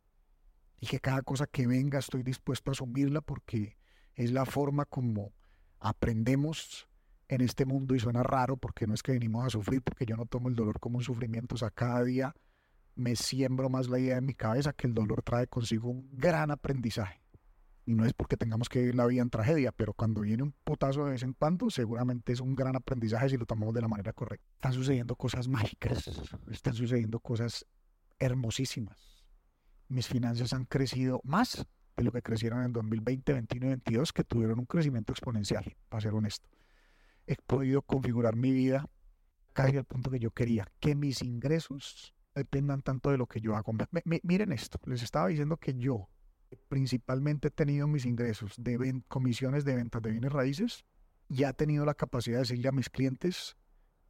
y 0.79 0.87
que 0.87 0.99
cada 0.99 1.21
cosa 1.21 1.45
que 1.45 1.67
venga 1.67 1.99
estoy 1.99 2.23
dispuesto 2.23 2.71
a 2.71 2.73
asumirla 2.73 3.21
porque 3.21 3.77
es 4.15 4.31
la 4.31 4.45
forma 4.45 4.85
como 4.85 5.31
aprendemos 5.81 6.87
en 7.27 7.41
este 7.41 7.65
mundo 7.65 7.95
y 7.95 7.99
suena 7.99 8.23
raro 8.23 8.55
porque 8.55 8.87
no 8.87 8.93
es 8.93 9.03
que 9.03 9.11
venimos 9.13 9.45
a 9.45 9.49
sufrir, 9.49 9.81
porque 9.81 10.05
yo 10.05 10.15
no 10.15 10.25
tomo 10.25 10.47
el 10.47 10.55
dolor 10.55 10.79
como 10.79 10.97
un 10.97 11.03
sufrimiento, 11.03 11.55
o 11.55 11.57
sea, 11.57 11.71
cada 11.71 12.03
día 12.03 12.33
me 12.95 13.15
siembro 13.15 13.69
más 13.69 13.89
la 13.89 13.99
idea 13.99 14.17
en 14.17 14.25
mi 14.25 14.33
cabeza 14.33 14.73
que 14.73 14.87
el 14.87 14.93
dolor 14.93 15.23
trae 15.23 15.47
consigo 15.47 15.89
un 15.89 16.09
gran 16.13 16.51
aprendizaje. 16.51 17.21
Y 17.85 17.95
no 17.95 18.05
es 18.05 18.13
porque 18.13 18.37
tengamos 18.37 18.69
que 18.69 18.79
vivir 18.79 18.95
la 18.95 19.07
vida 19.07 19.23
en 19.23 19.29
tragedia, 19.29 19.71
pero 19.71 19.93
cuando 19.93 20.21
viene 20.21 20.43
un 20.43 20.53
potazo 20.63 21.05
de 21.05 21.11
vez 21.11 21.23
en 21.23 21.33
cuando, 21.33 21.69
seguramente 21.71 22.31
es 22.31 22.39
un 22.39 22.53
gran 22.55 22.75
aprendizaje 22.75 23.29
si 23.29 23.37
lo 23.37 23.45
tomamos 23.45 23.73
de 23.73 23.81
la 23.81 23.87
manera 23.87 24.13
correcta. 24.13 24.45
Están 24.53 24.73
sucediendo 24.73 25.15
cosas 25.15 25.47
mágicas, 25.47 26.09
están 26.51 26.73
sucediendo 26.75 27.19
cosas 27.19 27.65
hermosísimas. 28.19 29.25
Mis 29.87 30.07
finanzas 30.07 30.53
han 30.53 30.65
crecido 30.65 31.21
más 31.23 31.65
de 32.01 32.05
lo 32.05 32.11
que 32.11 32.21
crecieron 32.21 32.63
en 32.63 32.73
2020, 32.73 33.31
2021 33.31 33.65
y 33.65 33.69
2022, 33.69 34.13
que 34.13 34.23
tuvieron 34.23 34.59
un 34.59 34.65
crecimiento 34.65 35.13
exponencial, 35.13 35.75
para 35.89 36.01
ser 36.01 36.13
honesto. 36.13 36.49
He 37.27 37.35
podido 37.35 37.81
configurar 37.81 38.35
mi 38.35 38.51
vida 38.51 38.89
casi 39.53 39.77
al 39.77 39.85
punto 39.85 40.09
que 40.09 40.19
yo 40.19 40.31
quería, 40.31 40.67
que 40.79 40.95
mis 40.95 41.21
ingresos 41.21 42.13
dependan 42.33 42.81
tanto 42.81 43.11
de 43.11 43.17
lo 43.17 43.27
que 43.27 43.41
yo 43.41 43.55
hago. 43.55 43.73
miren 44.23 44.51
esto, 44.51 44.79
les 44.85 45.03
estaba 45.03 45.27
diciendo 45.27 45.57
que 45.57 45.73
yo 45.75 46.09
principalmente 46.67 47.49
he 47.49 47.51
tenido 47.51 47.87
mis 47.87 48.05
ingresos 48.05 48.55
de 48.57 49.03
comisiones 49.07 49.63
de 49.63 49.75
ventas 49.75 50.01
de 50.01 50.11
bienes 50.11 50.31
raíces 50.31 50.85
y 51.29 51.43
he 51.43 51.53
tenido 51.53 51.85
la 51.85 51.93
capacidad 51.93 52.37
de 52.37 52.41
decirle 52.41 52.67
a 52.67 52.73
mis 52.73 52.89
clientes 52.89 53.55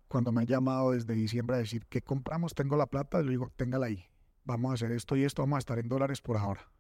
cuando 0.08 0.32
me 0.32 0.42
han 0.42 0.48
llamado 0.48 0.92
desde 0.92 1.14
diciembre 1.14 1.56
a 1.56 1.60
decir 1.60 1.86
que 1.88 2.02
compramos, 2.02 2.54
tengo 2.54 2.78
la 2.78 2.88
plata, 2.88 3.22
le 3.22 3.32
digo, 3.32 3.52
téngala 3.56 3.88
ahí. 3.88 4.06
Vamos 4.44 4.72
a 4.72 4.74
hacer 4.74 4.92
esto 4.92 5.16
y 5.16 5.24
esto, 5.24 5.42
vamos 5.44 5.58
a 5.58 5.60
estar 5.60 5.80
en 5.80 5.88
dólares 5.88 6.22
por 6.22 6.38
ahora. 6.38 6.71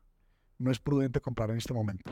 No 0.62 0.70
es 0.70 0.80
prudente 0.80 1.22
comprar 1.22 1.50
en 1.50 1.58
este 1.58 1.74
momento. 1.74 2.12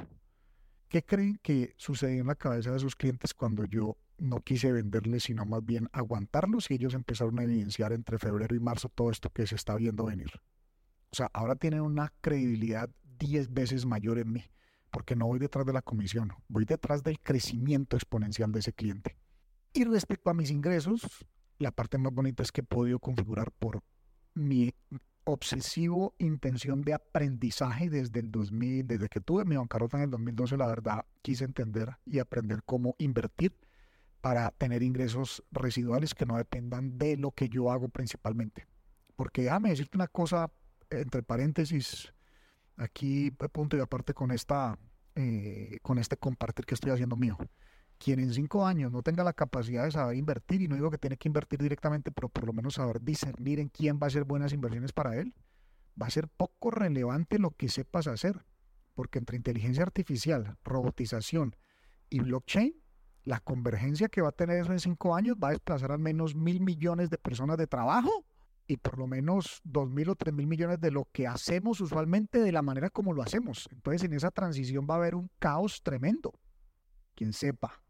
¿Qué 0.87 1.05
creen 1.05 1.39
que 1.43 1.75
sucedió 1.77 2.21
en 2.21 2.25
la 2.25 2.33
cabeza 2.33 2.71
de 2.71 2.79
sus 2.79 2.95
clientes 2.95 3.35
cuando 3.35 3.63
yo 3.65 3.95
no 4.17 4.41
quise 4.41 4.71
venderles, 4.71 5.25
sino 5.25 5.45
más 5.45 5.63
bien 5.63 5.87
aguantarlos 5.91 6.71
y 6.71 6.73
ellos 6.73 6.95
empezaron 6.95 7.37
a 7.37 7.43
evidenciar 7.43 7.93
entre 7.93 8.17
febrero 8.17 8.55
y 8.55 8.59
marzo 8.59 8.89
todo 8.89 9.11
esto 9.11 9.29
que 9.29 9.45
se 9.45 9.53
está 9.53 9.75
viendo 9.75 10.05
venir. 10.05 10.31
O 11.11 11.15
sea, 11.15 11.29
ahora 11.31 11.57
tienen 11.57 11.81
una 11.81 12.11
credibilidad 12.21 12.89
10 13.19 13.53
veces 13.53 13.85
mayor 13.85 14.17
en 14.17 14.31
mí, 14.31 14.43
porque 14.89 15.15
no 15.15 15.27
voy 15.27 15.37
detrás 15.37 15.67
de 15.67 15.73
la 15.73 15.83
comisión, 15.83 16.33
voy 16.47 16.65
detrás 16.65 17.03
del 17.03 17.19
crecimiento 17.19 17.97
exponencial 17.97 18.51
de 18.51 18.61
ese 18.61 18.73
cliente. 18.73 19.15
Y 19.73 19.83
respecto 19.83 20.31
a 20.31 20.33
mis 20.33 20.49
ingresos, 20.49 21.23
la 21.59 21.69
parte 21.69 21.99
más 21.99 22.11
bonita 22.11 22.41
es 22.41 22.51
que 22.51 22.61
he 22.61 22.63
podido 22.63 22.97
configurar 22.97 23.51
por 23.51 23.83
mi 24.33 24.73
obsesivo 25.31 26.15
intención 26.17 26.81
de 26.81 26.93
aprendizaje 26.93 27.89
desde 27.89 28.19
el 28.19 28.31
2000, 28.31 28.87
desde 28.87 29.09
que 29.09 29.21
tuve 29.21 29.45
mi 29.45 29.55
bancarrota 29.55 29.97
en 29.97 30.03
el 30.03 30.09
2012, 30.11 30.57
la 30.57 30.67
verdad 30.67 31.05
quise 31.21 31.45
entender 31.45 31.97
y 32.05 32.19
aprender 32.19 32.63
cómo 32.63 32.95
invertir 32.97 33.55
para 34.21 34.51
tener 34.51 34.83
ingresos 34.83 35.43
residuales 35.51 36.13
que 36.13 36.25
no 36.25 36.37
dependan 36.37 36.97
de 36.97 37.17
lo 37.17 37.31
que 37.31 37.49
yo 37.49 37.71
hago 37.71 37.89
principalmente. 37.89 38.67
Porque 39.15 39.43
déjame 39.43 39.69
decirte 39.69 39.97
una 39.97 40.07
cosa, 40.07 40.51
entre 40.89 41.23
paréntesis, 41.23 42.13
aquí 42.77 43.31
punto 43.31 43.77
y 43.77 43.79
aparte 43.79 44.13
con, 44.13 44.31
esta, 44.31 44.77
eh, 45.15 45.79
con 45.81 45.97
este 45.97 46.17
compartir 46.17 46.65
que 46.65 46.75
estoy 46.75 46.91
haciendo 46.91 47.15
mío. 47.15 47.37
Quien 47.99 48.21
en 48.21 48.33
cinco 48.33 48.65
años 48.65 48.93
no 48.93 49.03
tenga 49.03 49.25
la 49.25 49.33
capacidad 49.33 49.83
de 49.83 49.91
saber 49.91 50.15
invertir, 50.15 50.61
y 50.61 50.69
no 50.69 50.75
digo 50.75 50.89
que 50.89 50.97
tiene 50.97 51.17
que 51.17 51.27
invertir 51.27 51.61
directamente, 51.61 52.11
pero 52.11 52.29
por 52.29 52.45
lo 52.45 52.53
menos 52.53 52.75
saber 52.75 53.01
discernir 53.01 53.59
en 53.59 53.67
quién 53.67 53.99
va 54.01 54.07
a 54.07 54.09
ser 54.09 54.23
buenas 54.23 54.53
inversiones 54.53 54.93
para 54.93 55.17
él, 55.17 55.35
va 56.01 56.07
a 56.07 56.09
ser 56.09 56.29
poco 56.29 56.71
relevante 56.71 57.39
lo 57.39 57.51
que 57.51 57.67
sepas 57.67 58.07
hacer. 58.07 58.45
Porque 58.95 59.19
entre 59.19 59.35
inteligencia 59.35 59.83
artificial, 59.83 60.57
robotización 60.63 61.57
y 62.09 62.21
blockchain, 62.21 62.73
la 63.25 63.41
convergencia 63.41 64.07
que 64.07 64.21
va 64.21 64.29
a 64.29 64.33
tener 64.33 64.61
eso 64.61 64.71
en 64.71 64.79
cinco 64.79 65.13
años 65.13 65.35
va 65.35 65.49
a 65.49 65.51
desplazar 65.51 65.91
al 65.91 65.99
menos 65.99 66.35
mil 66.35 66.61
millones 66.61 67.09
de 67.09 67.17
personas 67.17 67.57
de 67.57 67.67
trabajo 67.67 68.25
y 68.65 68.77
por 68.77 68.97
lo 68.97 69.07
menos 69.07 69.59
dos 69.65 69.89
mil 69.89 70.09
o 70.09 70.15
tres 70.15 70.33
mil 70.33 70.47
millones 70.47 70.79
de 70.79 70.91
lo 70.91 71.09
que 71.11 71.27
hacemos 71.27 71.81
usualmente 71.81 72.39
de 72.39 72.51
la 72.53 72.61
manera 72.61 72.89
como 72.89 73.11
lo 73.11 73.21
hacemos. 73.21 73.67
Entonces 73.71 74.03
en 74.03 74.13
esa 74.13 74.31
transición 74.31 74.87
va 74.89 74.93
a 74.93 74.97
haber 74.97 75.15
un 75.15 75.29
caos 75.37 75.81
tremendo. 75.83 76.33
Quien 77.13 77.33
sepa 77.33 77.83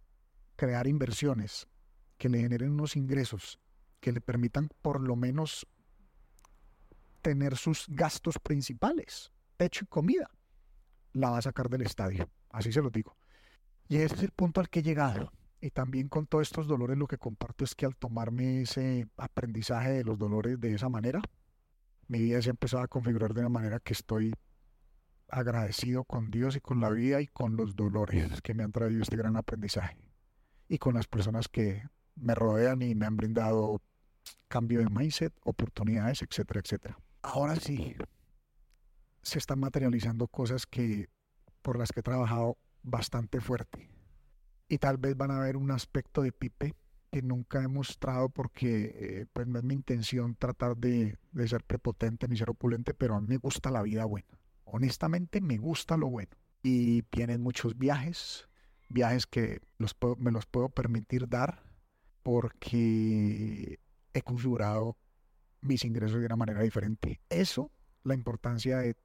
crear 0.60 0.88
inversiones 0.88 1.69
que 2.17 2.28
le 2.28 2.39
generen 2.39 2.72
unos 2.72 2.98
ingresos 2.98 3.62
que 4.02 4.12
le 4.12 4.19
permitan 4.19 4.67
por 4.82 5.00
lo 5.00 5.15
menos 5.15 5.65
tener 7.22 7.56
sus 7.56 7.86
gastos 7.88 8.39
principales, 8.39 9.32
techo 9.56 9.86
y 9.86 9.88
comida, 9.88 10.30
la 11.13 11.30
va 11.30 11.38
a 11.38 11.41
sacar 11.41 11.69
del 11.69 11.84
estadio. 11.84 12.30
Así 12.50 12.74
se 12.74 12.82
lo 12.82 12.89
digo. 12.89 13.15
Y 13.88 13.98
ese 13.98 14.15
es 14.15 14.24
el 14.24 14.32
punto 14.32 14.60
al 14.60 14.69
que 14.69 14.80
he 14.80 14.84
llegado. 14.84 15.32
Y 15.62 15.72
también 15.72 16.10
con 16.10 16.28
todos 16.28 16.48
estos 16.48 16.67
dolores 16.67 16.98
lo 16.98 17.08
que 17.08 17.17
comparto 17.17 17.63
es 17.63 17.74
que 17.74 17.86
al 17.86 17.95
tomarme 17.95 18.63
ese 18.63 19.08
aprendizaje 19.15 19.91
de 19.91 20.04
los 20.04 20.17
dolores 20.17 20.60
de 20.60 20.74
esa 20.74 20.89
manera, 20.89 21.22
mi 22.10 22.19
vida 22.19 22.41
se 22.41 22.50
ha 22.50 22.52
empezado 22.52 22.84
a 22.84 22.88
configurar 22.89 23.34
de 23.34 23.39
una 23.39 23.50
manera 23.50 23.80
que 23.80 23.93
estoy 23.93 24.34
agradecido 25.30 26.04
con 26.04 26.32
Dios 26.32 26.58
y 26.58 26.60
con 26.60 26.82
la 26.82 26.89
vida 26.89 27.22
y 27.22 27.28
con 27.28 27.56
los 27.56 27.78
dolores 27.78 28.41
que 28.41 28.54
me 28.54 28.63
han 28.63 28.74
traído 28.74 29.02
este 29.02 29.15
gran 29.15 29.38
aprendizaje. 29.38 30.09
Y 30.70 30.78
con 30.78 30.94
las 30.94 31.08
personas 31.08 31.50
que 31.50 31.84
me 32.16 32.36
rodean 32.36 32.82
y 32.82 32.96
me 32.96 33.06
han 33.06 33.18
brindado 33.18 33.82
cambio 34.48 34.80
de 34.80 34.90
mindset, 34.90 35.34
oportunidades, 35.44 36.22
etcétera, 36.22 36.62
etcétera. 36.64 37.00
Ahora 37.22 37.56
sí, 37.58 37.96
se 39.22 39.40
están 39.40 39.60
materializando 39.60 40.28
cosas 40.28 40.66
que 40.66 41.10
por 41.62 41.78
las 41.78 41.92
que 41.92 42.00
he 42.00 42.04
trabajado 42.04 42.58
bastante 42.84 43.42
fuerte. 43.42 43.90
Y 44.68 44.78
tal 44.78 44.98
vez 44.98 45.18
van 45.18 45.32
a 45.32 45.40
ver 45.40 45.58
un 45.58 45.72
aspecto 45.72 46.22
de 46.22 46.32
Pipe 46.32 46.76
que 47.12 47.22
nunca 47.22 47.62
he 47.64 47.68
mostrado 47.68 48.30
porque 48.30 48.96
eh, 48.96 49.26
pues 49.34 49.48
no 49.48 49.58
es 49.58 49.66
mi 49.66 49.74
intención 49.74 50.36
tratar 50.36 50.78
de, 50.78 51.18
de, 51.32 51.48
ser 51.48 51.64
prepotente 51.64 52.28
ni 52.28 52.38
ser 52.38 52.52
opulente, 52.52 52.94
pero 52.94 53.16
a 53.16 53.22
mí 53.22 53.28
me 53.28 53.38
gusta 53.38 53.72
la 53.72 53.82
vida 53.82 54.06
buena. 54.06 54.40
Honestamente 54.64 55.42
me 55.42 55.58
gusta 55.58 55.98
lo 55.98 56.08
bueno. 56.10 56.32
Y 56.62 57.04
vienen 57.12 57.42
muchos 57.42 57.78
viajes, 57.78 58.49
viajes 58.89 59.25
que 59.28 59.62
los 59.78 59.95
me 60.17 60.32
los 60.32 60.45
puedo 60.45 60.69
permitir 60.69 61.30
dar 61.30 61.63
porque 62.23 63.80
he 64.13 64.21
configurado 64.21 64.97
mis 65.62 65.86
ingresos 65.86 66.19
de 66.19 66.25
una 66.25 66.36
manera 66.36 66.62
diferente. 66.62 67.21
Eso, 67.30 67.71
la 68.04 68.13
importancia 68.13 68.80
de, 68.80 68.95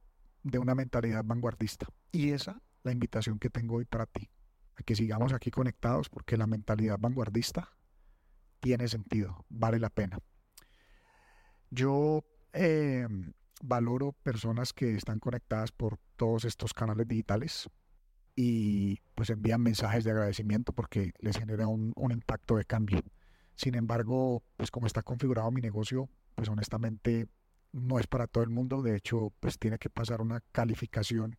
de 0.43 0.59
una 0.59 0.75
mentalidad 0.75 1.25
vanguardista. 1.25 1.87
Y 2.13 2.31
esa 2.31 2.61
la 2.85 2.93
invitación 2.93 3.39
que 3.39 3.51
tengo 3.51 3.77
hoy 3.77 3.87
para 3.87 4.07
ti, 4.07 4.31
a 4.77 4.83
que 4.83 4.95
sigamos 4.95 5.33
aquí 5.33 5.51
conectados 5.51 6.09
porque 6.09 6.37
la 6.37 6.47
mentalidad 6.47 6.99
vanguardista 7.01 7.73
tiene 8.61 8.89
sentido, 8.89 9.45
vale 9.49 9.79
la 9.79 9.91
pena. 9.91 10.19
Yo 11.71 12.25
eh, 12.53 13.09
valoro 13.63 14.13
personas 14.13 14.73
que 14.73 14.95
están 14.95 15.19
conectadas 15.19 15.73
por 15.73 15.99
todos 16.17 16.45
estos 16.45 16.73
canales 16.73 17.09
digitales 17.09 17.69
y 18.37 19.01
pues 19.25 19.39
envían 19.39 19.63
mensajes 19.63 20.05
de 20.05 20.11
agradecimiento 20.11 20.75
porque 20.75 21.13
les 21.19 21.39
genera 21.39 21.67
un, 21.67 21.95
un 21.97 22.13
impacto 22.13 22.57
de 22.57 22.67
cambio. 22.67 23.01
Sin 23.55 23.75
embargo, 23.75 24.43
pues 24.59 24.71
como 24.71 24.87
está 24.87 25.03
configurado 25.03 25.51
mi 25.51 25.63
negocio, 25.63 26.11
pues 26.35 26.51
honestamente 26.51 27.27
no 27.73 27.99
es 27.99 28.07
para 28.07 28.27
todo 28.27 28.45
el 28.45 28.51
mundo. 28.51 28.83
De 28.83 28.95
hecho, 28.95 29.33
pues 29.41 29.59
tiene 29.59 29.79
que 29.79 29.89
pasar 29.89 30.21
una 30.21 30.43
calificación 30.53 31.39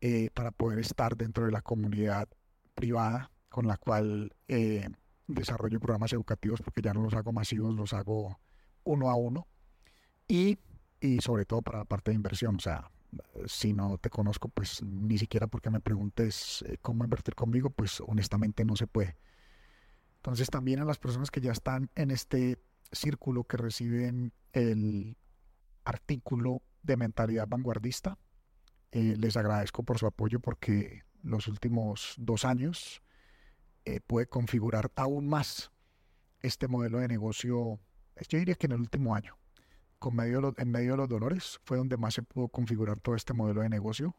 eh, 0.00 0.30
para 0.34 0.50
poder 0.50 0.80
estar 0.80 1.16
dentro 1.16 1.44
de 1.44 1.52
la 1.52 1.62
comunidad 1.62 2.28
privada 2.74 3.30
con 3.48 3.68
la 3.68 3.76
cual 3.76 4.34
eh, 4.48 4.88
desarrollo 5.28 5.78
programas 5.78 6.12
educativos 6.12 6.60
porque 6.60 6.82
ya 6.82 6.92
no 6.92 7.02
los 7.02 7.14
hago 7.14 7.30
masivos, 7.30 7.72
los 7.72 7.92
hago 7.92 8.40
uno 8.82 9.10
a 9.10 9.14
uno 9.14 9.46
y, 10.26 10.58
y 11.00 11.20
sobre 11.20 11.44
todo 11.44 11.62
para 11.62 11.78
la 11.78 11.84
parte 11.84 12.10
de 12.10 12.16
inversión. 12.16 12.56
O 12.56 12.60
sea, 12.60 12.90
si 13.46 13.72
no 13.72 13.98
te 13.98 14.10
conozco, 14.10 14.48
pues 14.48 14.82
ni 14.82 15.18
siquiera 15.18 15.46
porque 15.46 15.70
me 15.70 15.80
preguntes 15.80 16.62
eh, 16.66 16.78
cómo 16.80 17.04
invertir 17.04 17.34
conmigo, 17.34 17.70
pues 17.70 18.00
honestamente 18.00 18.64
no 18.64 18.76
se 18.76 18.86
puede. 18.86 19.16
Entonces 20.16 20.50
también 20.50 20.80
a 20.80 20.84
las 20.84 20.98
personas 20.98 21.30
que 21.30 21.40
ya 21.40 21.52
están 21.52 21.90
en 21.94 22.10
este 22.10 22.58
círculo 22.92 23.44
que 23.44 23.56
reciben 23.56 24.32
el 24.52 25.16
artículo 25.84 26.62
de 26.82 26.96
mentalidad 26.96 27.48
vanguardista, 27.48 28.18
eh, 28.92 29.16
les 29.16 29.36
agradezco 29.36 29.82
por 29.82 29.98
su 29.98 30.06
apoyo 30.06 30.40
porque 30.40 31.04
los 31.22 31.48
últimos 31.48 32.14
dos 32.18 32.44
años 32.44 33.02
eh, 33.84 34.00
puede 34.00 34.26
configurar 34.26 34.90
aún 34.96 35.28
más 35.28 35.70
este 36.42 36.68
modelo 36.68 36.98
de 36.98 37.08
negocio, 37.08 37.78
yo 38.28 38.38
diría 38.38 38.54
que 38.54 38.66
en 38.66 38.72
el 38.72 38.80
último 38.80 39.14
año, 39.14 39.36
con 40.00 40.16
medio 40.16 40.54
en 40.56 40.70
medio 40.72 40.92
de 40.92 40.96
los 40.96 41.08
dolores, 41.08 41.60
fue 41.64 41.76
donde 41.76 41.96
más 41.96 42.14
se 42.14 42.22
pudo 42.22 42.48
configurar 42.48 42.98
todo 42.98 43.14
este 43.14 43.34
modelo 43.34 43.60
de 43.60 43.68
negocio, 43.68 44.16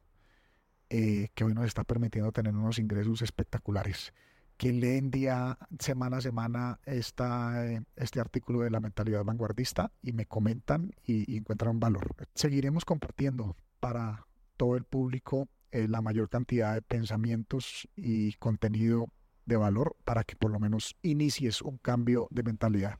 eh, 0.89 1.29
que 1.33 1.43
hoy 1.43 1.53
nos 1.53 1.65
está 1.65 1.83
permitiendo 1.83 2.31
tener 2.31 2.53
unos 2.55 2.79
ingresos 2.79 3.21
espectaculares. 3.21 4.13
Quien 4.57 4.79
leen 4.79 5.09
día, 5.09 5.57
semana 5.79 6.17
a 6.17 6.21
semana 6.21 6.79
esta, 6.85 7.65
eh, 7.65 7.81
este 7.95 8.19
artículo 8.19 8.59
de 8.59 8.69
la 8.69 8.79
mentalidad 8.79 9.23
vanguardista 9.23 9.91
y 10.03 10.13
me 10.13 10.27
comentan 10.27 10.93
y, 11.03 11.35
encuentran 11.37 11.79
valor. 11.79 12.15
Seguiremos 12.35 12.85
compartiendo 12.85 13.55
para 13.79 14.27
todo 14.57 14.77
el 14.77 14.83
público 14.83 15.49
eh, 15.71 15.87
la 15.87 16.01
mayor 16.01 16.29
cantidad 16.29 16.75
de 16.75 16.83
pensamientos 16.83 17.89
y 17.95 18.33
contenido 18.33 19.07
de 19.45 19.57
valor 19.57 19.95
para 20.03 20.23
que 20.23 20.35
por 20.35 20.51
lo 20.51 20.59
menos 20.59 20.95
inicies 21.01 21.63
un 21.63 21.77
cambio 21.77 22.27
de 22.29 22.43
mentalidad. 22.43 22.99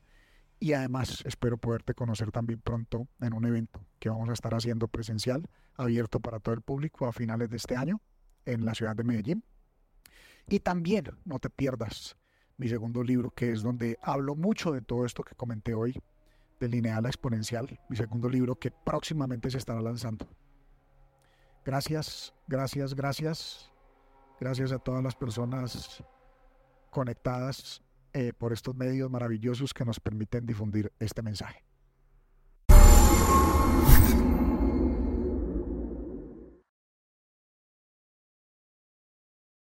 Y 0.61 0.73
además 0.73 1.23
espero 1.25 1.57
poderte 1.57 1.95
conocer 1.95 2.31
también 2.31 2.61
pronto 2.61 3.07
en 3.19 3.33
un 3.33 3.45
evento 3.45 3.83
que 3.97 4.09
vamos 4.09 4.29
a 4.29 4.33
estar 4.33 4.53
haciendo 4.53 4.87
presencial, 4.87 5.49
abierto 5.75 6.19
para 6.19 6.39
todo 6.39 6.53
el 6.53 6.61
público 6.61 7.07
a 7.07 7.11
finales 7.11 7.49
de 7.49 7.57
este 7.57 7.75
año 7.75 7.99
en 8.45 8.63
la 8.63 8.75
ciudad 8.75 8.95
de 8.95 9.03
Medellín. 9.03 9.43
Y 10.47 10.59
también 10.59 11.05
no 11.25 11.39
te 11.39 11.49
pierdas 11.49 12.15
mi 12.57 12.69
segundo 12.69 13.03
libro, 13.03 13.31
que 13.31 13.51
es 13.51 13.63
donde 13.63 13.97
hablo 14.03 14.35
mucho 14.35 14.71
de 14.71 14.83
todo 14.83 15.03
esto 15.03 15.23
que 15.23 15.33
comenté 15.33 15.73
hoy, 15.73 15.99
de 16.59 16.69
lineal 16.69 17.07
exponencial, 17.07 17.79
mi 17.89 17.97
segundo 17.97 18.29
libro 18.29 18.55
que 18.55 18.69
próximamente 18.69 19.49
se 19.49 19.57
estará 19.57 19.81
lanzando. 19.81 20.27
Gracias, 21.65 22.35
gracias, 22.47 22.93
gracias. 22.93 23.71
Gracias 24.39 24.71
a 24.71 24.77
todas 24.77 25.03
las 25.03 25.15
personas 25.15 26.03
conectadas 26.91 27.81
eh, 28.13 28.33
por 28.37 28.51
estos 28.51 28.75
medios 28.75 29.09
maravillosos 29.09 29.73
que 29.73 29.85
nos 29.85 29.99
permiten 29.99 30.45
difundir 30.45 30.91
este 30.99 31.21
mensaje. 31.21 31.63